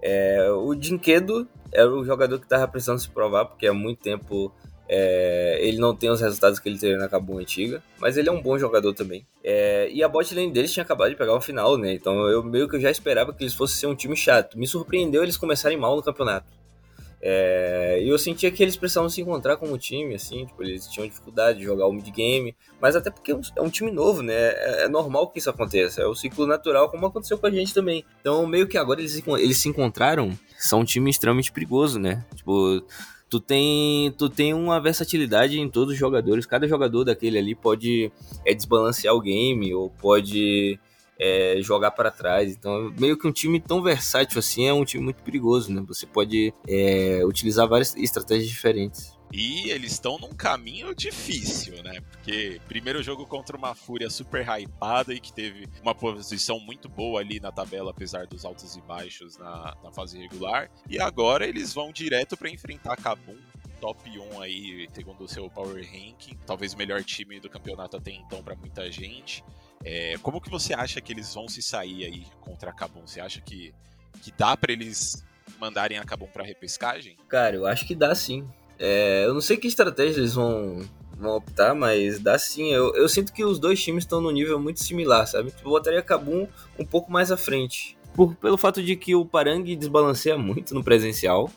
É, 0.00 0.48
o 0.50 0.74
Dinquedo 0.74 1.46
era 1.70 1.86
o 1.92 2.02
jogador 2.02 2.40
que 2.40 2.48
tava 2.48 2.66
precisando 2.66 2.98
se 2.98 3.10
provar, 3.10 3.44
porque 3.44 3.66
há 3.66 3.74
muito 3.74 4.00
tempo 4.00 4.50
é, 4.88 5.58
ele 5.60 5.76
não 5.76 5.94
tem 5.94 6.08
os 6.08 6.22
resultados 6.22 6.58
que 6.58 6.70
ele 6.70 6.78
teve 6.78 6.96
na 6.96 7.06
Kabum 7.06 7.36
antiga, 7.36 7.82
mas 8.00 8.16
ele 8.16 8.30
é 8.30 8.32
um 8.32 8.40
bom 8.40 8.58
jogador 8.58 8.94
também. 8.94 9.26
É, 9.44 9.90
e 9.92 10.02
a 10.02 10.08
bot 10.08 10.34
lane 10.34 10.50
deles 10.50 10.72
tinha 10.72 10.82
acabado 10.82 11.10
de 11.10 11.16
pegar 11.16 11.34
o 11.34 11.42
final, 11.42 11.76
né? 11.76 11.92
Então 11.92 12.26
eu 12.28 12.42
meio 12.42 12.70
que 12.70 12.80
já 12.80 12.90
esperava 12.90 13.34
que 13.34 13.44
eles 13.44 13.52
fossem 13.52 13.76
ser 13.76 13.86
um 13.86 13.94
time 13.94 14.16
chato. 14.16 14.58
Me 14.58 14.66
surpreendeu 14.66 15.22
eles 15.22 15.36
começarem 15.36 15.76
mal 15.76 15.94
no 15.94 16.02
campeonato. 16.02 16.56
É, 17.20 17.98
e 18.02 18.08
eu 18.08 18.18
sentia 18.18 18.50
que 18.50 18.62
eles 18.62 18.76
precisavam 18.76 19.08
se 19.08 19.20
encontrar 19.20 19.56
como 19.56 19.76
time, 19.78 20.14
assim, 20.14 20.44
tipo, 20.46 20.62
eles 20.62 20.86
tinham 20.86 21.08
dificuldade 21.08 21.58
de 21.58 21.64
jogar 21.64 21.86
o 21.86 21.92
mid-game, 21.92 22.54
mas 22.80 22.94
até 22.94 23.10
porque 23.10 23.32
é 23.32 23.34
um, 23.34 23.40
é 23.56 23.62
um, 23.62 23.70
time 23.70 23.90
novo, 23.90 24.22
né? 24.22 24.34
É, 24.34 24.84
é, 24.84 24.88
normal 24.88 25.28
que 25.30 25.38
isso 25.38 25.50
aconteça, 25.50 26.02
é 26.02 26.06
o 26.06 26.14
ciclo 26.14 26.46
natural, 26.46 26.90
como 26.90 27.06
aconteceu 27.06 27.38
com 27.38 27.46
a 27.46 27.50
gente 27.50 27.72
também. 27.72 28.04
Então, 28.20 28.46
meio 28.46 28.68
que 28.68 28.76
agora 28.76 29.00
eles, 29.00 29.22
eles 29.38 29.58
se 29.58 29.68
encontraram, 29.68 30.38
são 30.58 30.80
um 30.80 30.84
time 30.84 31.10
extremamente 31.10 31.50
perigoso, 31.50 31.98
né? 31.98 32.24
Tipo, 32.34 32.84
tu 33.28 33.40
tem, 33.40 34.12
tu 34.12 34.28
tem 34.28 34.52
uma 34.52 34.80
versatilidade 34.80 35.58
em 35.58 35.68
todos 35.68 35.94
os 35.94 35.98
jogadores, 35.98 36.46
cada 36.46 36.68
jogador 36.68 37.04
daquele 37.04 37.38
ali 37.38 37.54
pode 37.54 38.12
é, 38.44 38.54
desbalancear 38.54 39.14
o 39.14 39.20
game, 39.20 39.74
ou 39.74 39.90
pode 39.90 40.78
é, 41.18 41.56
jogar 41.60 41.90
para 41.92 42.10
trás. 42.10 42.52
Então, 42.52 42.92
meio 42.98 43.18
que 43.18 43.26
um 43.26 43.32
time 43.32 43.60
tão 43.60 43.82
versátil 43.82 44.38
assim 44.38 44.66
é 44.66 44.72
um 44.72 44.84
time 44.84 45.02
muito 45.02 45.22
perigoso, 45.22 45.72
né? 45.72 45.82
Você 45.86 46.06
pode 46.06 46.52
é, 46.68 47.20
utilizar 47.24 47.68
várias 47.68 47.96
estratégias 47.96 48.48
diferentes. 48.48 49.16
E 49.32 49.70
eles 49.70 49.92
estão 49.92 50.18
num 50.18 50.32
caminho 50.32 50.94
difícil, 50.94 51.82
né? 51.82 52.00
Porque 52.00 52.60
primeiro 52.68 53.02
jogo 53.02 53.26
contra 53.26 53.56
uma 53.56 53.74
Fúria 53.74 54.08
super 54.08 54.46
hypada 54.46 55.12
e 55.12 55.20
que 55.20 55.32
teve 55.32 55.68
uma 55.82 55.94
posição 55.94 56.60
muito 56.60 56.88
boa 56.88 57.20
ali 57.20 57.40
na 57.40 57.50
tabela, 57.50 57.90
apesar 57.90 58.26
dos 58.26 58.44
altos 58.44 58.76
e 58.76 58.80
baixos 58.82 59.36
na, 59.36 59.76
na 59.82 59.90
fase 59.90 60.18
regular. 60.18 60.70
E 60.88 61.00
agora 61.00 61.46
eles 61.46 61.74
vão 61.74 61.90
direto 61.90 62.36
para 62.36 62.48
enfrentar 62.48 62.96
Kabum, 62.96 63.36
top 63.80 64.08
1 64.08 64.40
aí, 64.40 64.88
segundo 64.92 65.24
o 65.24 65.28
seu 65.28 65.50
Power 65.50 65.84
Ranking. 65.84 66.38
Talvez 66.46 66.72
o 66.72 66.78
melhor 66.78 67.02
time 67.02 67.40
do 67.40 67.50
campeonato 67.50 67.96
até 67.96 68.12
então 68.12 68.42
para 68.42 68.54
muita 68.54 68.90
gente. 68.90 69.42
É, 69.84 70.16
como 70.22 70.40
que 70.40 70.50
você 70.50 70.74
acha 70.74 71.00
que 71.00 71.12
eles 71.12 71.32
vão 71.34 71.48
se 71.48 71.62
sair 71.62 72.04
aí 72.04 72.26
contra 72.40 72.70
a 72.70 72.72
Kabum? 72.72 73.06
Você 73.06 73.20
acha 73.20 73.40
que, 73.40 73.72
que 74.22 74.32
dá 74.36 74.56
para 74.56 74.72
eles 74.72 75.24
mandarem 75.60 75.98
a 75.98 76.04
Kabum 76.04 76.26
para 76.26 76.44
repescagem? 76.44 77.16
Cara, 77.28 77.56
eu 77.56 77.66
acho 77.66 77.86
que 77.86 77.94
dá 77.94 78.14
sim. 78.14 78.48
É, 78.78 79.24
eu 79.24 79.32
não 79.32 79.40
sei 79.40 79.56
que 79.56 79.66
estratégia 79.66 80.20
eles 80.20 80.34
vão, 80.34 80.86
vão 81.16 81.36
optar, 81.36 81.74
mas 81.74 82.18
dá 82.18 82.38
sim. 82.38 82.72
Eu, 82.72 82.94
eu 82.94 83.08
sinto 83.08 83.32
que 83.32 83.44
os 83.44 83.58
dois 83.58 83.82
times 83.82 84.04
estão 84.04 84.20
no 84.20 84.30
nível 84.30 84.58
muito 84.60 84.82
similar, 84.82 85.26
sabe? 85.26 85.52
Eu 85.64 85.70
botaria 85.70 86.00
a 86.00 86.02
Kabum 86.02 86.46
um 86.78 86.84
pouco 86.84 87.10
mais 87.10 87.30
à 87.30 87.36
frente. 87.36 87.96
Por, 88.14 88.34
pelo 88.36 88.56
fato 88.56 88.82
de 88.82 88.96
que 88.96 89.14
o 89.14 89.24
Parang 89.24 89.62
desbalanceia 89.76 90.38
muito 90.38 90.74
no 90.74 90.82
presencial. 90.82 91.50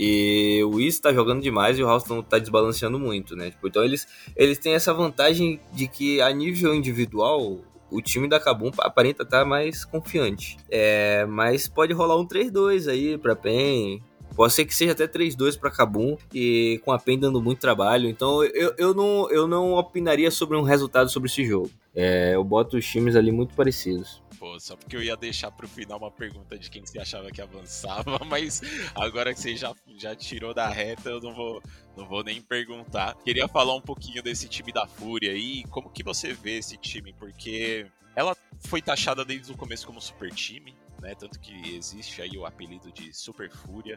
E 0.00 0.62
o 0.62 0.78
Is 0.78 1.00
tá 1.00 1.12
jogando 1.12 1.42
demais 1.42 1.76
e 1.76 1.82
o 1.82 1.88
Houston 1.88 2.22
tá 2.22 2.38
desbalanceando 2.38 3.00
muito, 3.00 3.34
né? 3.34 3.50
Tipo, 3.50 3.66
então 3.66 3.82
eles, 3.82 4.06
eles 4.36 4.56
têm 4.56 4.74
essa 4.74 4.94
vantagem 4.94 5.58
de 5.72 5.88
que 5.88 6.20
a 6.20 6.30
nível 6.30 6.72
individual 6.72 7.58
o 7.90 8.00
time 8.00 8.28
da 8.28 8.38
Kabum 8.38 8.70
aparenta 8.78 9.24
estar 9.24 9.40
tá 9.40 9.44
mais 9.44 9.84
confiante. 9.84 10.56
É, 10.70 11.26
mas 11.26 11.66
pode 11.66 11.92
rolar 11.92 12.16
um 12.16 12.24
3-2 12.24 12.88
aí 12.88 13.18
pra 13.18 13.34
PEN. 13.34 14.00
Pode 14.36 14.52
ser 14.52 14.66
que 14.66 14.74
seja 14.74 14.92
até 14.92 15.08
3-2 15.08 15.58
para 15.58 15.68
Kabum 15.68 16.16
e 16.32 16.80
com 16.84 16.92
a 16.92 16.98
PEN 17.00 17.18
dando 17.18 17.42
muito 17.42 17.58
trabalho. 17.58 18.08
Então 18.08 18.44
eu, 18.44 18.72
eu, 18.78 18.94
não, 18.94 19.28
eu 19.32 19.48
não 19.48 19.72
opinaria 19.72 20.30
sobre 20.30 20.56
um 20.56 20.62
resultado 20.62 21.10
sobre 21.10 21.28
esse 21.28 21.44
jogo. 21.44 21.70
É, 21.92 22.36
eu 22.36 22.44
boto 22.44 22.76
os 22.76 22.86
times 22.86 23.16
ali 23.16 23.32
muito 23.32 23.52
parecidos 23.56 24.22
só 24.60 24.76
porque 24.76 24.96
eu 24.96 25.02
ia 25.02 25.16
deixar 25.16 25.50
pro 25.50 25.68
final 25.68 25.98
uma 25.98 26.10
pergunta 26.10 26.58
de 26.58 26.70
quem 26.70 26.84
você 26.84 26.98
achava 26.98 27.30
que 27.30 27.40
avançava, 27.40 28.18
mas 28.26 28.60
agora 28.94 29.34
que 29.34 29.40
você 29.40 29.56
já, 29.56 29.74
já 29.96 30.14
tirou 30.14 30.54
da 30.54 30.68
reta, 30.68 31.10
eu 31.10 31.20
não 31.20 31.34
vou, 31.34 31.62
não 31.96 32.06
vou 32.06 32.22
nem 32.22 32.40
perguntar. 32.40 33.14
Queria 33.24 33.48
falar 33.48 33.74
um 33.74 33.80
pouquinho 33.80 34.22
desse 34.22 34.48
time 34.48 34.72
da 34.72 34.86
Fúria 34.86 35.32
e 35.32 35.64
como 35.64 35.90
que 35.90 36.02
você 36.02 36.32
vê 36.32 36.58
esse 36.58 36.76
time, 36.76 37.12
porque 37.12 37.86
ela 38.14 38.36
foi 38.66 38.82
taxada 38.82 39.24
desde 39.24 39.52
o 39.52 39.56
começo 39.56 39.86
como 39.86 40.00
super 40.00 40.32
time, 40.34 40.74
né? 41.00 41.14
Tanto 41.14 41.38
que 41.38 41.74
existe 41.74 42.20
aí 42.20 42.36
o 42.36 42.44
apelido 42.44 42.90
de 42.92 43.12
Super 43.12 43.50
Fúria. 43.50 43.96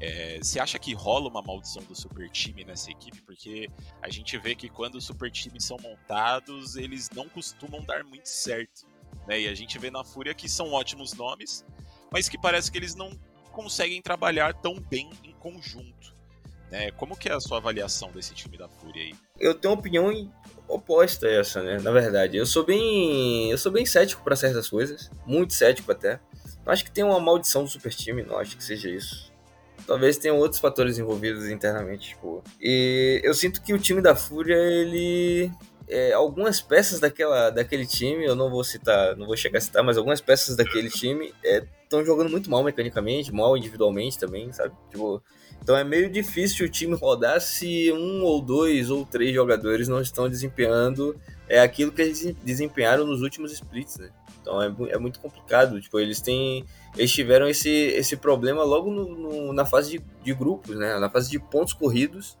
É, 0.00 0.38
você 0.38 0.58
acha 0.58 0.78
que 0.78 0.92
rola 0.92 1.28
uma 1.28 1.40
maldição 1.40 1.82
do 1.84 1.94
super 1.94 2.28
time 2.28 2.64
nessa 2.64 2.90
equipe? 2.90 3.22
Porque 3.22 3.70
a 4.00 4.10
gente 4.10 4.36
vê 4.36 4.54
que 4.54 4.68
quando 4.68 4.96
os 4.96 5.04
super 5.04 5.30
times 5.30 5.64
são 5.64 5.76
montados, 5.80 6.74
eles 6.74 7.08
não 7.10 7.28
costumam 7.28 7.84
dar 7.84 8.02
muito 8.02 8.26
certo. 8.26 8.86
Né? 9.26 9.42
E 9.42 9.48
a 9.48 9.54
gente 9.54 9.78
vê 9.78 9.90
na 9.90 10.04
Fúria 10.04 10.34
que 10.34 10.48
são 10.48 10.72
ótimos 10.72 11.14
nomes, 11.14 11.64
mas 12.10 12.28
que 12.28 12.38
parece 12.38 12.70
que 12.70 12.78
eles 12.78 12.94
não 12.94 13.10
conseguem 13.52 14.00
trabalhar 14.00 14.54
tão 14.54 14.74
bem 14.80 15.10
em 15.22 15.32
conjunto. 15.32 16.14
Né? 16.70 16.90
Como 16.92 17.16
que 17.16 17.28
é 17.28 17.34
a 17.34 17.40
sua 17.40 17.58
avaliação 17.58 18.10
desse 18.12 18.34
time 18.34 18.56
da 18.56 18.68
Fúria 18.68 19.02
aí? 19.02 19.14
Eu 19.38 19.54
tenho 19.54 19.74
uma 19.74 19.78
opinião 19.78 20.10
oposta 20.66 21.26
a 21.26 21.30
essa, 21.30 21.62
né? 21.62 21.78
Na 21.80 21.90
verdade, 21.90 22.36
eu 22.36 22.46
sou 22.46 22.64
bem, 22.64 23.50
eu 23.50 23.58
sou 23.58 23.70
bem 23.70 23.84
cético 23.84 24.24
para 24.24 24.34
certas 24.34 24.70
coisas, 24.70 25.10
muito 25.26 25.52
cético 25.52 25.92
até. 25.92 26.18
Eu 26.64 26.72
acho 26.72 26.84
que 26.84 26.90
tem 26.90 27.04
uma 27.04 27.20
maldição 27.20 27.64
do 27.64 27.68
super 27.68 27.92
time, 27.92 28.22
não 28.22 28.38
acho 28.38 28.56
que 28.56 28.64
seja 28.64 28.88
isso. 28.88 29.30
Talvez 29.86 30.16
tenham 30.16 30.38
outros 30.38 30.60
fatores 30.60 30.98
envolvidos 30.98 31.48
internamente, 31.48 32.10
tipo. 32.10 32.42
E 32.60 33.20
eu 33.24 33.34
sinto 33.34 33.60
que 33.60 33.74
o 33.74 33.78
time 33.78 34.00
da 34.00 34.14
Fúria, 34.14 34.56
ele 34.56 35.50
é, 35.88 36.12
algumas 36.12 36.60
peças 36.60 37.00
daquela, 37.00 37.50
daquele 37.50 37.86
time, 37.86 38.24
eu 38.24 38.34
não 38.34 38.50
vou 38.50 38.62
citar, 38.64 39.16
não 39.16 39.26
vou 39.26 39.36
chegar 39.36 39.58
a 39.58 39.60
citar, 39.60 39.82
mas 39.82 39.96
algumas 39.96 40.20
peças 40.20 40.56
daquele 40.56 40.88
time 40.88 41.32
estão 41.42 42.00
é, 42.00 42.04
jogando 42.04 42.30
muito 42.30 42.50
mal 42.50 42.62
mecanicamente, 42.62 43.32
mal 43.32 43.56
individualmente 43.56 44.18
também, 44.18 44.52
sabe? 44.52 44.74
Tipo, 44.90 45.22
então 45.62 45.76
é 45.76 45.84
meio 45.84 46.10
difícil 46.10 46.66
o 46.66 46.68
time 46.68 46.94
rodar 46.94 47.40
se 47.40 47.92
um 47.92 48.22
ou 48.22 48.40
dois 48.40 48.90
ou 48.90 49.06
três 49.06 49.34
jogadores 49.34 49.88
não 49.88 50.00
estão 50.00 50.28
desempenhando 50.28 51.16
é 51.48 51.60
aquilo 51.60 51.92
que 51.92 52.00
eles 52.00 52.34
desempenharam 52.42 53.06
nos 53.06 53.20
últimos 53.20 53.52
splits, 53.52 53.98
né? 53.98 54.10
Então 54.40 54.60
é, 54.60 54.74
é 54.90 54.98
muito 54.98 55.20
complicado. 55.20 55.80
Tipo, 55.80 56.00
eles 56.00 56.20
têm. 56.20 56.64
Eles 56.96 57.12
tiveram 57.12 57.46
esse, 57.46 57.68
esse 57.68 58.16
problema 58.16 58.64
logo 58.64 58.90
no, 58.90 59.08
no, 59.14 59.52
na 59.52 59.64
fase 59.64 59.98
de, 59.98 60.04
de 60.24 60.34
grupos, 60.34 60.76
né? 60.76 60.98
Na 60.98 61.10
fase 61.10 61.30
de 61.30 61.38
pontos 61.38 61.72
corridos 61.72 62.36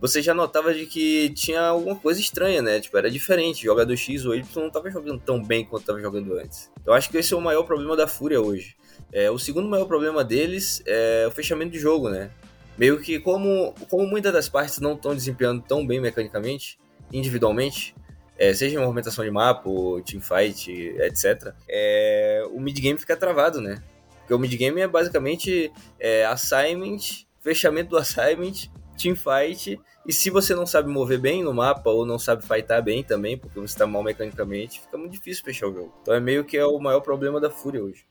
você 0.00 0.20
já 0.20 0.34
notava 0.34 0.74
de 0.74 0.86
que 0.86 1.30
tinha 1.30 1.60
alguma 1.60 1.96
coisa 1.96 2.20
estranha, 2.20 2.60
né? 2.60 2.80
Tipo, 2.80 2.98
era 2.98 3.10
diferente. 3.10 3.64
Jogador 3.64 3.96
X 3.96 4.24
ou 4.26 4.34
Y 4.34 4.44
não 4.56 4.68
estava 4.68 4.90
jogando 4.90 5.20
tão 5.20 5.42
bem 5.42 5.64
quanto 5.64 5.82
estava 5.82 6.00
jogando 6.00 6.34
antes. 6.34 6.70
Eu 6.84 6.92
acho 6.92 7.08
que 7.10 7.18
esse 7.18 7.32
é 7.32 7.36
o 7.36 7.40
maior 7.40 7.62
problema 7.64 7.96
da 7.96 8.06
Fúria 8.06 8.40
hoje. 8.40 8.76
É, 9.12 9.30
o 9.30 9.38
segundo 9.38 9.68
maior 9.68 9.86
problema 9.86 10.24
deles 10.24 10.82
é 10.86 11.24
o 11.26 11.30
fechamento 11.30 11.72
de 11.72 11.78
jogo, 11.78 12.08
né? 12.10 12.30
Meio 12.76 13.00
que 13.00 13.20
como, 13.20 13.72
como 13.88 14.06
muitas 14.06 14.32
das 14.32 14.48
partes 14.48 14.80
não 14.80 14.94
estão 14.94 15.14
desempenhando 15.14 15.62
tão 15.62 15.86
bem 15.86 16.00
mecanicamente, 16.00 16.78
individualmente, 17.12 17.94
é, 18.36 18.52
seja 18.52 18.76
em 18.76 18.82
movimentação 18.82 19.24
de 19.24 19.30
mapa, 19.30 19.70
teamfight, 20.04 20.70
etc., 20.70 21.54
é, 21.68 22.44
o 22.50 22.60
mid-game 22.60 22.98
fica 22.98 23.16
travado, 23.16 23.60
né? 23.60 23.80
Porque 24.18 24.34
o 24.34 24.38
mid-game 24.38 24.80
é 24.80 24.88
basicamente 24.88 25.70
é, 26.00 26.24
assignment, 26.24 27.26
fechamento 27.40 27.90
do 27.90 27.96
assignment, 27.96 28.68
teamfight, 28.96 29.80
e 30.06 30.12
se 30.12 30.28
você 30.28 30.54
não 30.54 30.66
sabe 30.66 30.88
mover 30.88 31.18
bem 31.18 31.42
no 31.42 31.54
mapa 31.54 31.88
ou 31.90 32.04
não 32.04 32.18
sabe 32.18 32.46
fightar 32.46 32.82
bem 32.82 33.02
também, 33.02 33.38
porque 33.38 33.58
você 33.58 33.74
está 33.74 33.86
mal 33.86 34.02
mecanicamente, 34.02 34.80
fica 34.80 34.98
muito 34.98 35.12
difícil 35.12 35.44
fechar 35.44 35.68
o 35.68 35.72
jogo. 35.72 35.94
Então 36.02 36.14
é 36.14 36.20
meio 36.20 36.44
que 36.44 36.56
é 36.56 36.66
o 36.66 36.78
maior 36.78 37.00
problema 37.00 37.40
da 37.40 37.50
Fúria 37.50 37.82
hoje. 37.82 38.06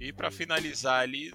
E 0.00 0.12
para 0.12 0.30
finalizar 0.30 1.00
ali, 1.00 1.32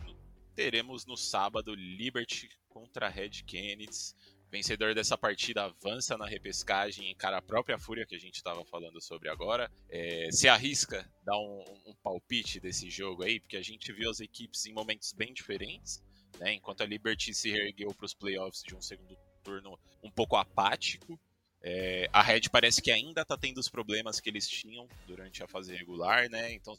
teremos 0.56 1.06
no 1.06 1.18
sábado 1.18 1.76
Liberty 1.76 2.50
contra 2.70 3.10
Red 3.10 3.44
Kennedy. 3.46 4.16
Vencedor 4.50 4.96
dessa 4.96 5.18
partida 5.18 5.66
avança 5.66 6.18
na 6.18 6.26
repescagem 6.26 7.08
e 7.08 7.12
encara 7.12 7.38
a 7.38 7.42
própria 7.42 7.78
Fúria 7.78 8.06
que 8.06 8.16
a 8.16 8.20
gente 8.20 8.36
estava 8.36 8.64
falando 8.64 9.02
sobre 9.02 9.30
agora. 9.30 9.70
É, 9.90 10.30
se 10.32 10.48
arrisca 10.48 11.10
dar 11.26 11.38
um, 11.38 11.64
um, 11.88 11.96
palpite 12.02 12.60
desse 12.60 12.90
jogo 12.90 13.24
aí, 13.24 13.40
porque 13.40 13.58
a 13.58 13.62
gente 13.62 13.92
viu 13.92 14.10
as 14.10 14.22
equipes 14.22 14.66
em 14.66 14.74
momentos 14.74 15.12
bem 15.12 15.34
diferentes. 15.34 16.02
Né? 16.40 16.54
Enquanto 16.54 16.82
a 16.82 16.86
Liberty 16.86 17.34
se 17.34 17.52
reergueu 17.52 17.94
para 17.94 18.06
os 18.06 18.14
playoffs 18.14 18.64
de 18.64 18.76
um 18.76 18.82
segundo 18.82 19.18
turno 19.44 19.78
um 20.02 20.10
pouco 20.10 20.38
apático, 20.38 21.20
é, 21.62 22.08
a 22.14 22.22
Red 22.22 22.42
parece 22.52 22.82
que 22.82 22.92
ainda 22.92 23.24
está 23.24 23.36
tendo 23.36 23.58
os 23.58 23.68
problemas 23.68 24.22
que 24.22 24.30
eles 24.30 24.48
tinham 24.48 24.88
durante 25.08 25.44
a 25.44 25.48
fase 25.48 25.76
regular, 25.76 26.30
né? 26.30 26.54
Então 26.54 26.78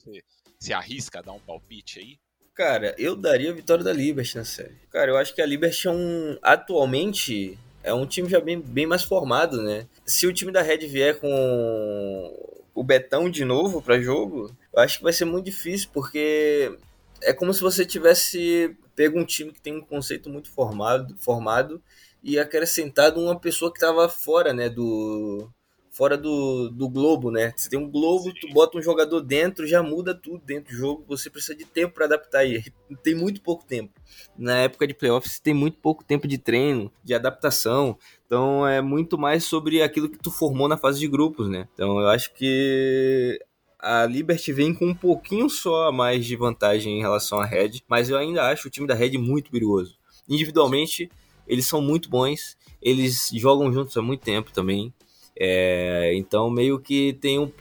se 0.59 0.73
arrisca 0.73 1.23
dar 1.23 1.33
um 1.33 1.41
palpite 1.41 1.99
aí? 1.99 2.19
Cara, 2.57 2.95
eu 2.97 3.15
daria 3.15 3.51
a 3.51 3.55
vitória 3.55 3.85
da 3.85 3.93
Liberty 3.93 4.35
na 4.35 4.45
série. 4.45 4.75
Cara, 4.91 5.11
eu 5.11 5.17
acho 5.19 5.35
que 5.35 5.43
a 5.43 5.47
Liberty 5.47 5.89
é 5.89 5.91
um. 5.91 6.39
Atualmente, 6.41 7.59
é 7.83 7.93
um 7.93 8.07
time 8.07 8.31
já 8.31 8.41
bem, 8.41 8.59
bem 8.59 8.87
mais 8.87 9.03
formado, 9.05 9.61
né? 9.63 9.87
Se 10.07 10.27
o 10.27 10.33
time 10.33 10.51
da 10.51 10.63
Red 10.63 10.79
vier 10.87 11.21
com 11.21 12.57
o 12.75 12.83
Betão 12.83 13.29
de 13.29 13.45
novo 13.45 13.83
para 13.83 14.01
jogo, 14.01 14.51
eu 14.73 14.83
acho 14.83 14.97
que 14.97 15.05
vai 15.05 15.13
ser 15.13 15.27
muito 15.27 15.45
difícil, 15.45 15.91
porque 15.93 16.75
é 17.23 17.35
como 17.35 17.53
se 17.53 17.61
você 17.61 17.85
tivesse 17.85 18.75
pego 18.95 19.19
um 19.19 19.25
time 19.25 19.53
que 19.53 19.61
tem 19.61 19.77
um 19.77 19.83
conceito 19.83 20.31
muito 20.31 20.51
formado, 20.51 21.15
formado 21.19 21.83
e 22.23 22.39
acrescentado 22.39 23.21
uma 23.21 23.39
pessoa 23.39 23.71
que 23.71 23.77
estava 23.77 24.09
fora, 24.09 24.55
né, 24.55 24.71
do, 24.71 25.47
fora 25.97 26.19
do, 26.19 26.69
do 26.69 26.91
globo, 26.91 27.31
né? 27.31 27.55
Você 27.57 27.71
tem 27.71 27.79
um 27.79 27.91
globo, 27.91 28.31
tu 28.39 28.49
bota 28.53 28.77
um 28.77 28.83
jogador 28.83 29.23
dentro, 29.23 29.67
já 29.67 29.83
muda 29.83 30.15
tudo 30.15 30.43
dentro 30.45 30.75
do 30.75 30.79
jogo. 30.79 31.05
Você 31.09 31.31
precisa 31.31 31.57
de 31.57 31.65
tempo 31.65 31.95
para 31.95 32.05
adaptar 32.05 32.41
aí. 32.41 32.63
Tem 33.03 33.15
muito 33.15 33.41
pouco 33.41 33.65
tempo. 33.65 33.99
Na 34.37 34.59
época 34.59 34.87
de 34.87 34.93
playoffs, 34.93 35.41
tem 35.41 35.55
muito 35.55 35.79
pouco 35.79 36.05
tempo 36.05 36.29
de 36.29 36.37
treino, 36.37 36.93
de 37.03 37.15
adaptação. 37.15 37.97
Então 38.27 38.69
é 38.69 38.83
muito 38.83 39.17
mais 39.17 39.45
sobre 39.45 39.83
aquilo 39.83 40.11
que 40.11 40.19
tu 40.19 40.31
formou 40.31 40.69
na 40.69 40.77
fase 40.77 41.01
de 41.01 41.09
grupos, 41.09 41.49
né? 41.49 41.67
Então 41.73 41.99
eu 41.99 42.09
acho 42.09 42.35
que 42.35 43.41
a 43.79 44.05
Liberty 44.05 44.53
vem 44.53 44.75
com 44.75 44.89
um 44.89 44.95
pouquinho 44.95 45.49
só 45.49 45.89
a 45.89 45.93
mais 45.93 46.27
de 46.27 46.37
vantagem 46.37 46.99
em 46.99 47.01
relação 47.01 47.41
à 47.41 47.47
Red, 47.47 47.81
mas 47.89 48.11
eu 48.11 48.19
ainda 48.19 48.51
acho 48.51 48.69
o 48.69 48.71
time 48.71 48.87
da 48.87 48.95
Red 48.95 49.17
muito 49.17 49.51
perigoso. 49.51 49.97
Individualmente, 50.29 51.11
eles 51.47 51.67
são 51.67 51.81
muito 51.81 52.11
bons, 52.11 52.57
eles 52.83 53.31
jogam 53.33 53.73
juntos 53.73 53.97
há 53.97 54.03
muito 54.03 54.21
tempo 54.21 54.53
também. 54.53 54.93
É, 55.39 56.13
então, 56.15 56.49
meio 56.51 56.79
que 56.79 57.13
tem 57.15 57.39
o, 57.39 57.53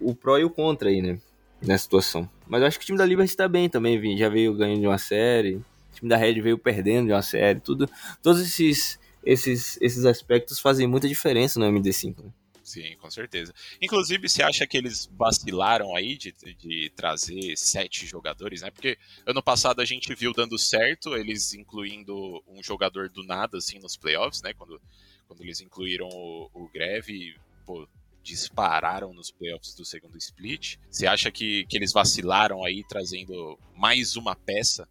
o, 0.00 0.14
pró 0.14 0.38
e 0.38 0.44
o 0.44 0.50
contra 0.50 0.90
aí, 0.90 1.00
né? 1.00 1.18
Nessa 1.62 1.84
situação. 1.84 2.28
Mas 2.46 2.62
acho 2.62 2.78
que 2.78 2.84
o 2.84 2.86
time 2.86 2.98
da 2.98 3.06
Liberty 3.06 3.36
tá 3.36 3.48
bem 3.48 3.68
também, 3.68 4.16
já 4.16 4.28
veio 4.28 4.54
ganhando 4.54 4.80
de 4.80 4.86
uma 4.86 4.98
série. 4.98 5.54
O 5.54 5.94
time 5.94 6.08
da 6.08 6.16
Red 6.16 6.40
veio 6.40 6.58
perdendo 6.58 7.06
de 7.06 7.12
uma 7.12 7.22
série. 7.22 7.60
Tudo, 7.60 7.88
todos 8.22 8.42
esses, 8.42 8.98
esses, 9.24 9.78
esses 9.80 10.04
aspectos 10.04 10.60
fazem 10.60 10.86
muita 10.86 11.08
diferença 11.08 11.58
no 11.58 11.66
MD5. 11.66 12.22
Né? 12.22 12.30
Sim, 12.64 12.96
com 12.96 13.10
certeza. 13.10 13.52
Inclusive, 13.80 14.28
você 14.28 14.42
acha 14.42 14.66
que 14.66 14.76
eles 14.76 15.10
vacilaram 15.12 15.94
aí 15.96 16.16
de, 16.16 16.32
de 16.32 16.90
trazer 16.96 17.56
sete 17.56 18.06
jogadores, 18.06 18.62
né? 18.62 18.70
Porque 18.70 18.96
ano 19.26 19.42
passado 19.42 19.80
a 19.80 19.84
gente 19.84 20.14
viu 20.14 20.32
dando 20.32 20.58
certo, 20.58 21.14
eles 21.16 21.54
incluindo 21.54 22.42
um 22.46 22.62
jogador 22.62 23.08
do 23.10 23.24
nada, 23.24 23.58
assim, 23.58 23.78
nos 23.78 23.96
playoffs, 23.96 24.42
né? 24.42 24.54
Quando 24.54 24.80
quando 25.32 25.40
eles 25.40 25.60
incluíram 25.62 26.08
o, 26.08 26.50
o 26.52 26.68
Greve, 26.68 27.34
pô, 27.64 27.88
dispararam 28.22 29.14
nos 29.14 29.30
playoffs 29.30 29.74
do 29.74 29.84
segundo 29.84 30.16
split. 30.18 30.76
Você 30.90 31.06
acha 31.06 31.30
que, 31.30 31.64
que 31.66 31.76
eles 31.76 31.92
vacilaram 31.92 32.62
aí 32.62 32.84
trazendo 32.86 33.58
mais 33.74 34.14
uma 34.14 34.36
peça? 34.36 34.86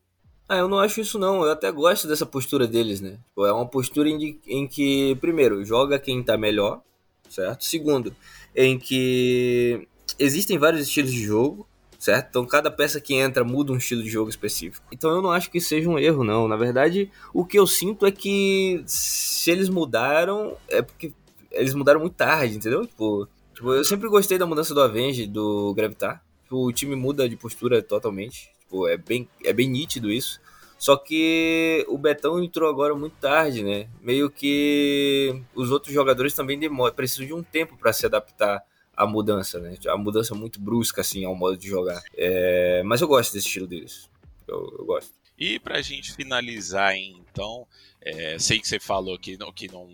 Ah, 0.50 0.58
eu 0.58 0.68
não 0.68 0.80
acho 0.80 1.00
isso 1.00 1.20
não. 1.20 1.44
Eu 1.44 1.52
até 1.52 1.72
gosto 1.72 2.08
dessa 2.08 2.26
postura 2.26 2.68
deles, 2.68 3.00
né? 3.00 3.20
Tipo, 3.28 3.46
é 3.46 3.54
uma 3.54 3.68
postura 3.68 4.10
em, 4.10 4.40
em 4.48 4.68
que, 4.68 5.16
primeiro, 5.22 5.64
joga 5.64 6.00
quem 6.00 6.24
tá 6.24 6.36
melhor, 6.36 6.82
certo? 7.30 7.64
Segundo, 7.64 8.14
em 8.56 8.78
que 8.80 9.88
existem 10.18 10.58
vários 10.58 10.82
estilos 10.82 11.12
de 11.12 11.24
jogo, 11.24 11.68
certo? 12.02 12.30
Então 12.30 12.46
cada 12.48 12.72
peça 12.72 13.00
que 13.00 13.14
entra 13.14 13.44
muda 13.44 13.72
um 13.72 13.78
estilo 13.78 14.02
de 14.02 14.10
jogo 14.10 14.28
específico. 14.28 14.88
Então 14.92 15.12
eu 15.12 15.22
não 15.22 15.32
acho 15.32 15.52
que 15.52 15.62
seja 15.62 15.88
um 15.88 16.00
erro, 16.00 16.24
não. 16.24 16.48
Na 16.48 16.56
verdade, 16.56 17.12
o 17.32 17.46
que 17.46 17.60
eu 17.60 17.68
sinto 17.68 18.08
é 18.08 18.12
que 18.12 18.82
se 18.88 19.52
eles 19.52 19.70
mudaram, 19.70 20.58
é 20.68 20.82
porque 20.82 21.14
eles 21.52 21.76
mudaram 21.76 22.00
muito 22.00 22.16
tarde, 22.16 22.56
entendeu? 22.56 22.88
Tipo, 22.88 23.28
tipo 23.54 23.72
eu 23.72 23.86
sempre 23.86 24.10
gostei 24.10 24.40
da 24.40 24.48
mudança 24.48 24.74
do 24.74 24.82
Avenge, 24.82 25.28
do 25.28 25.76
Gravitar. 25.76 26.24
Tipo, 26.44 26.66
o 26.66 26.74
time 26.74 26.96
muda 26.96 27.30
de 27.30 27.38
postura 27.38 27.84
totalmente. 27.84 28.50
Tipo, 28.62 28.88
é 28.88 28.98
bem, 28.98 29.30
é 29.46 29.54
bem 29.54 29.70
nítido 29.70 30.12
isso. 30.12 30.42
Só 30.80 30.98
que 30.98 31.86
o 31.88 32.00
Betão 32.00 32.44
entrou 32.44 32.68
agora 32.68 32.96
muito 32.96 33.16
tarde, 33.18 33.62
né? 33.62 33.88
Meio 34.02 34.32
que 34.32 35.40
os 35.54 35.70
outros 35.70 35.94
jogadores 35.94 36.34
também 36.34 36.58
demoram, 36.58 36.96
precisam 36.96 37.28
de 37.28 37.34
um 37.36 37.44
tempo 37.44 37.78
para 37.78 37.94
se 37.94 38.08
adaptar 38.08 38.64
a 38.96 39.06
mudança, 39.06 39.60
né? 39.60 39.76
A 39.88 39.98
mudança 39.98 40.36
muito 40.36 40.60
brusca, 40.60 41.02
assim, 41.02 41.26
ao 41.26 41.36
modo 41.36 41.58
de 41.58 41.68
jogar. 41.68 42.02
É... 42.16 42.84
Mas 42.84 43.02
eu 43.02 43.08
gosto 43.08 43.34
desse 43.34 43.48
estilo 43.48 43.68
deles. 43.68 44.10
Eu, 44.48 44.76
eu 44.80 44.86
gosto. 44.86 45.14
E 45.38 45.60
pra 45.60 45.82
gente 45.82 46.14
finalizar, 46.14 46.96
então, 46.96 47.66
é, 48.00 48.38
sei 48.38 48.60
que 48.60 48.68
você 48.68 48.80
falou 48.80 49.18
que 49.18 49.38
não, 49.38 49.52
que 49.52 49.68
não, 49.72 49.90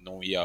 não 0.00 0.24
ia 0.24 0.40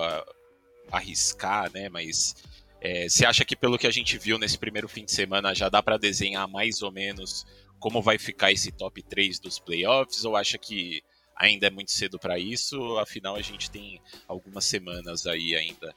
arriscar, 0.91 1.71
né? 1.71 1.87
Mas 1.87 2.35
é, 2.81 3.07
você 3.07 3.25
acha 3.25 3.45
que 3.45 3.55
pelo 3.55 3.77
que 3.77 3.87
a 3.87 3.91
gente 3.91 4.17
viu 4.17 4.37
nesse 4.37 4.57
primeiro 4.57 4.89
fim 4.89 5.05
de 5.05 5.13
semana 5.13 5.55
já 5.55 5.69
dá 5.69 5.81
para 5.81 5.97
desenhar 5.97 6.47
mais 6.47 6.81
ou 6.81 6.91
menos 6.91 7.45
como 7.79 8.01
vai 8.01 8.17
ficar 8.17 8.51
esse 8.51 8.71
top 8.71 9.01
3 9.01 9.39
dos 9.39 9.59
playoffs? 9.59 10.25
Ou 10.25 10.35
acha 10.35 10.57
que 10.57 11.01
ainda 11.35 11.67
é 11.67 11.69
muito 11.69 11.91
cedo 11.91 12.19
para 12.19 12.37
isso? 12.37 12.97
Afinal, 12.97 13.35
a 13.35 13.41
gente 13.41 13.71
tem 13.71 14.01
algumas 14.27 14.65
semanas 14.65 15.25
aí 15.25 15.55
ainda 15.55 15.95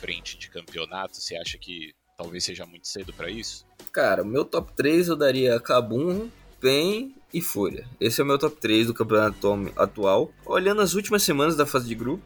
frente 0.00 0.38
de 0.38 0.48
campeonato? 0.48 1.20
Você 1.20 1.36
acha 1.36 1.58
que 1.58 1.92
talvez 2.16 2.44
seja 2.44 2.64
muito 2.64 2.88
cedo 2.88 3.12
para 3.12 3.30
isso? 3.30 3.66
Cara, 3.92 4.24
meu 4.24 4.44
top 4.44 4.72
3 4.74 5.08
eu 5.08 5.16
daria 5.16 5.60
Cabum, 5.60 6.30
PEN 6.60 7.14
e 7.32 7.40
Fúria. 7.40 7.86
Esse 8.00 8.20
é 8.20 8.24
o 8.24 8.26
meu 8.26 8.38
top 8.38 8.56
3 8.56 8.86
do 8.86 8.94
campeonato 8.94 9.72
atual. 9.76 10.32
Olhando 10.46 10.80
as 10.80 10.94
últimas 10.94 11.22
semanas 11.22 11.56
da 11.56 11.66
fase 11.66 11.86
de 11.86 11.94
grupo, 11.94 12.24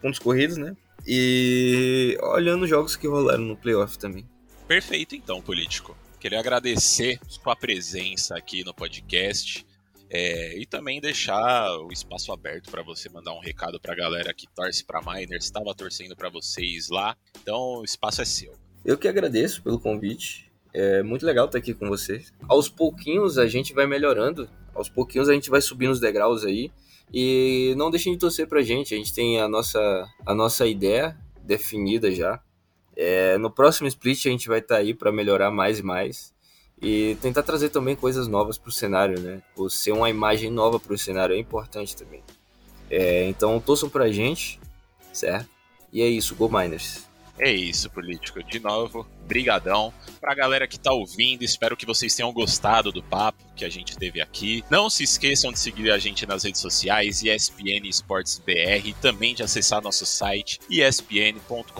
pontos 0.00 0.18
corridos, 0.18 0.56
né? 0.56 0.76
E 1.06 2.18
olhando 2.22 2.64
os 2.64 2.68
jogos 2.68 2.96
que 2.96 3.06
rolaram 3.06 3.44
no 3.44 3.56
playoff 3.56 3.98
também. 3.98 4.28
Perfeito, 4.66 5.14
então, 5.14 5.40
político. 5.40 5.96
Queria 6.18 6.40
agradecer 6.40 7.20
sua 7.28 7.54
presença 7.54 8.36
aqui 8.36 8.64
no 8.64 8.74
podcast. 8.74 9.64
É, 10.08 10.56
e 10.56 10.64
também 10.64 11.00
deixar 11.00 11.76
o 11.78 11.92
espaço 11.92 12.32
aberto 12.32 12.70
para 12.70 12.82
você 12.82 13.08
mandar 13.08 13.32
um 13.34 13.40
recado 13.40 13.80
para 13.80 13.92
a 13.92 13.96
galera 13.96 14.32
que 14.32 14.46
torce 14.54 14.84
para 14.84 15.00
Miners, 15.02 15.44
estava 15.44 15.74
torcendo 15.74 16.14
para 16.14 16.28
vocês 16.28 16.88
lá. 16.88 17.16
Então 17.42 17.80
o 17.80 17.84
espaço 17.84 18.22
é 18.22 18.24
seu. 18.24 18.52
Eu 18.84 18.96
que 18.96 19.08
agradeço 19.08 19.62
pelo 19.62 19.80
convite. 19.80 20.50
É 20.72 21.02
muito 21.02 21.26
legal 21.26 21.46
estar 21.46 21.58
aqui 21.58 21.74
com 21.74 21.88
vocês. 21.88 22.32
Aos 22.48 22.68
pouquinhos 22.68 23.38
a 23.38 23.46
gente 23.46 23.72
vai 23.72 23.86
melhorando, 23.86 24.48
aos 24.74 24.88
pouquinhos 24.88 25.28
a 25.28 25.32
gente 25.32 25.50
vai 25.50 25.60
subindo 25.60 25.90
os 25.90 26.00
degraus 26.00 26.44
aí. 26.44 26.70
E 27.12 27.74
não 27.76 27.90
deixem 27.90 28.12
de 28.12 28.18
torcer 28.18 28.48
pra 28.48 28.62
gente, 28.62 28.94
a 28.94 28.96
gente 28.96 29.14
tem 29.14 29.40
a 29.40 29.48
nossa, 29.48 30.08
a 30.24 30.34
nossa 30.34 30.66
ideia 30.66 31.16
definida 31.42 32.10
já. 32.10 32.40
É, 32.96 33.36
no 33.38 33.50
próximo 33.50 33.86
split 33.88 34.26
a 34.26 34.30
gente 34.30 34.48
vai 34.48 34.58
estar 34.58 34.76
tá 34.76 34.80
aí 34.80 34.94
para 34.94 35.12
melhorar 35.12 35.50
mais 35.50 35.78
e 35.80 35.82
mais 35.82 36.35
e 36.80 37.16
tentar 37.20 37.42
trazer 37.42 37.70
também 37.70 37.96
coisas 37.96 38.28
novas 38.28 38.58
para 38.58 38.68
o 38.68 38.72
cenário, 38.72 39.18
né? 39.20 39.42
Ou 39.56 39.70
ser 39.70 39.92
uma 39.92 40.10
imagem 40.10 40.50
nova 40.50 40.78
para 40.78 40.94
o 40.94 40.98
cenário 40.98 41.34
é 41.34 41.38
importante 41.38 41.96
também. 41.96 42.22
É, 42.90 43.28
então 43.28 43.58
torçam 43.60 43.88
para 43.88 44.04
a 44.04 44.12
gente, 44.12 44.60
certo? 45.12 45.48
E 45.92 46.02
é 46.02 46.06
isso, 46.06 46.34
Go 46.34 46.48
Miners. 46.48 47.06
É 47.38 47.52
isso, 47.52 47.90
político. 47.90 48.42
De 48.42 48.58
novo, 48.58 49.06
brigadão. 49.26 49.92
Pra 50.20 50.34
galera 50.34 50.66
que 50.66 50.78
tá 50.78 50.92
ouvindo, 50.92 51.42
espero 51.42 51.76
que 51.76 51.84
vocês 51.84 52.14
tenham 52.14 52.32
gostado 52.32 52.90
do 52.90 53.02
papo 53.02 53.44
que 53.54 53.64
a 53.64 53.68
gente 53.68 53.96
teve 53.96 54.22
aqui. 54.22 54.64
Não 54.70 54.88
se 54.88 55.04
esqueçam 55.04 55.52
de 55.52 55.58
seguir 55.58 55.90
a 55.90 55.98
gente 55.98 56.26
nas 56.26 56.44
redes 56.44 56.60
sociais, 56.60 57.22
ESPN 57.22 57.86
Esportes 57.86 58.38
BR, 58.38 58.86
e 58.86 58.94
também 58.94 59.34
de 59.34 59.42
acessar 59.42 59.82
nosso 59.82 60.06
site 60.06 60.60
espn.com.br 60.70 61.72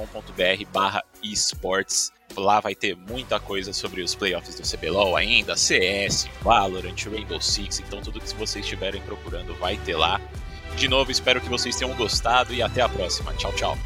barra 0.71 1.03
esportes. 1.23 2.13
Lá 2.37 2.61
vai 2.61 2.75
ter 2.75 2.97
muita 2.97 3.41
coisa 3.41 3.73
sobre 3.73 4.03
os 4.03 4.15
playoffs 4.15 4.57
do 4.57 4.77
CBLOL 4.77 5.17
ainda, 5.17 5.57
CS, 5.57 6.29
Valorant, 6.43 7.07
Rainbow 7.07 7.41
Six, 7.41 7.81
então 7.81 8.03
tudo 8.03 8.21
que 8.21 8.35
vocês 8.35 8.65
estiverem 8.65 9.01
procurando 9.03 9.55
vai 9.55 9.77
ter 9.79 9.97
lá. 9.97 10.21
De 10.77 10.89
novo, 10.89 11.11
espero 11.11 11.41
que 11.41 11.49
vocês 11.49 11.77
tenham 11.77 11.95
gostado 11.97 12.53
e 12.53 12.61
até 12.61 12.83
a 12.83 12.89
próxima. 12.89 13.33
Tchau, 13.35 13.53
tchau. 13.55 13.79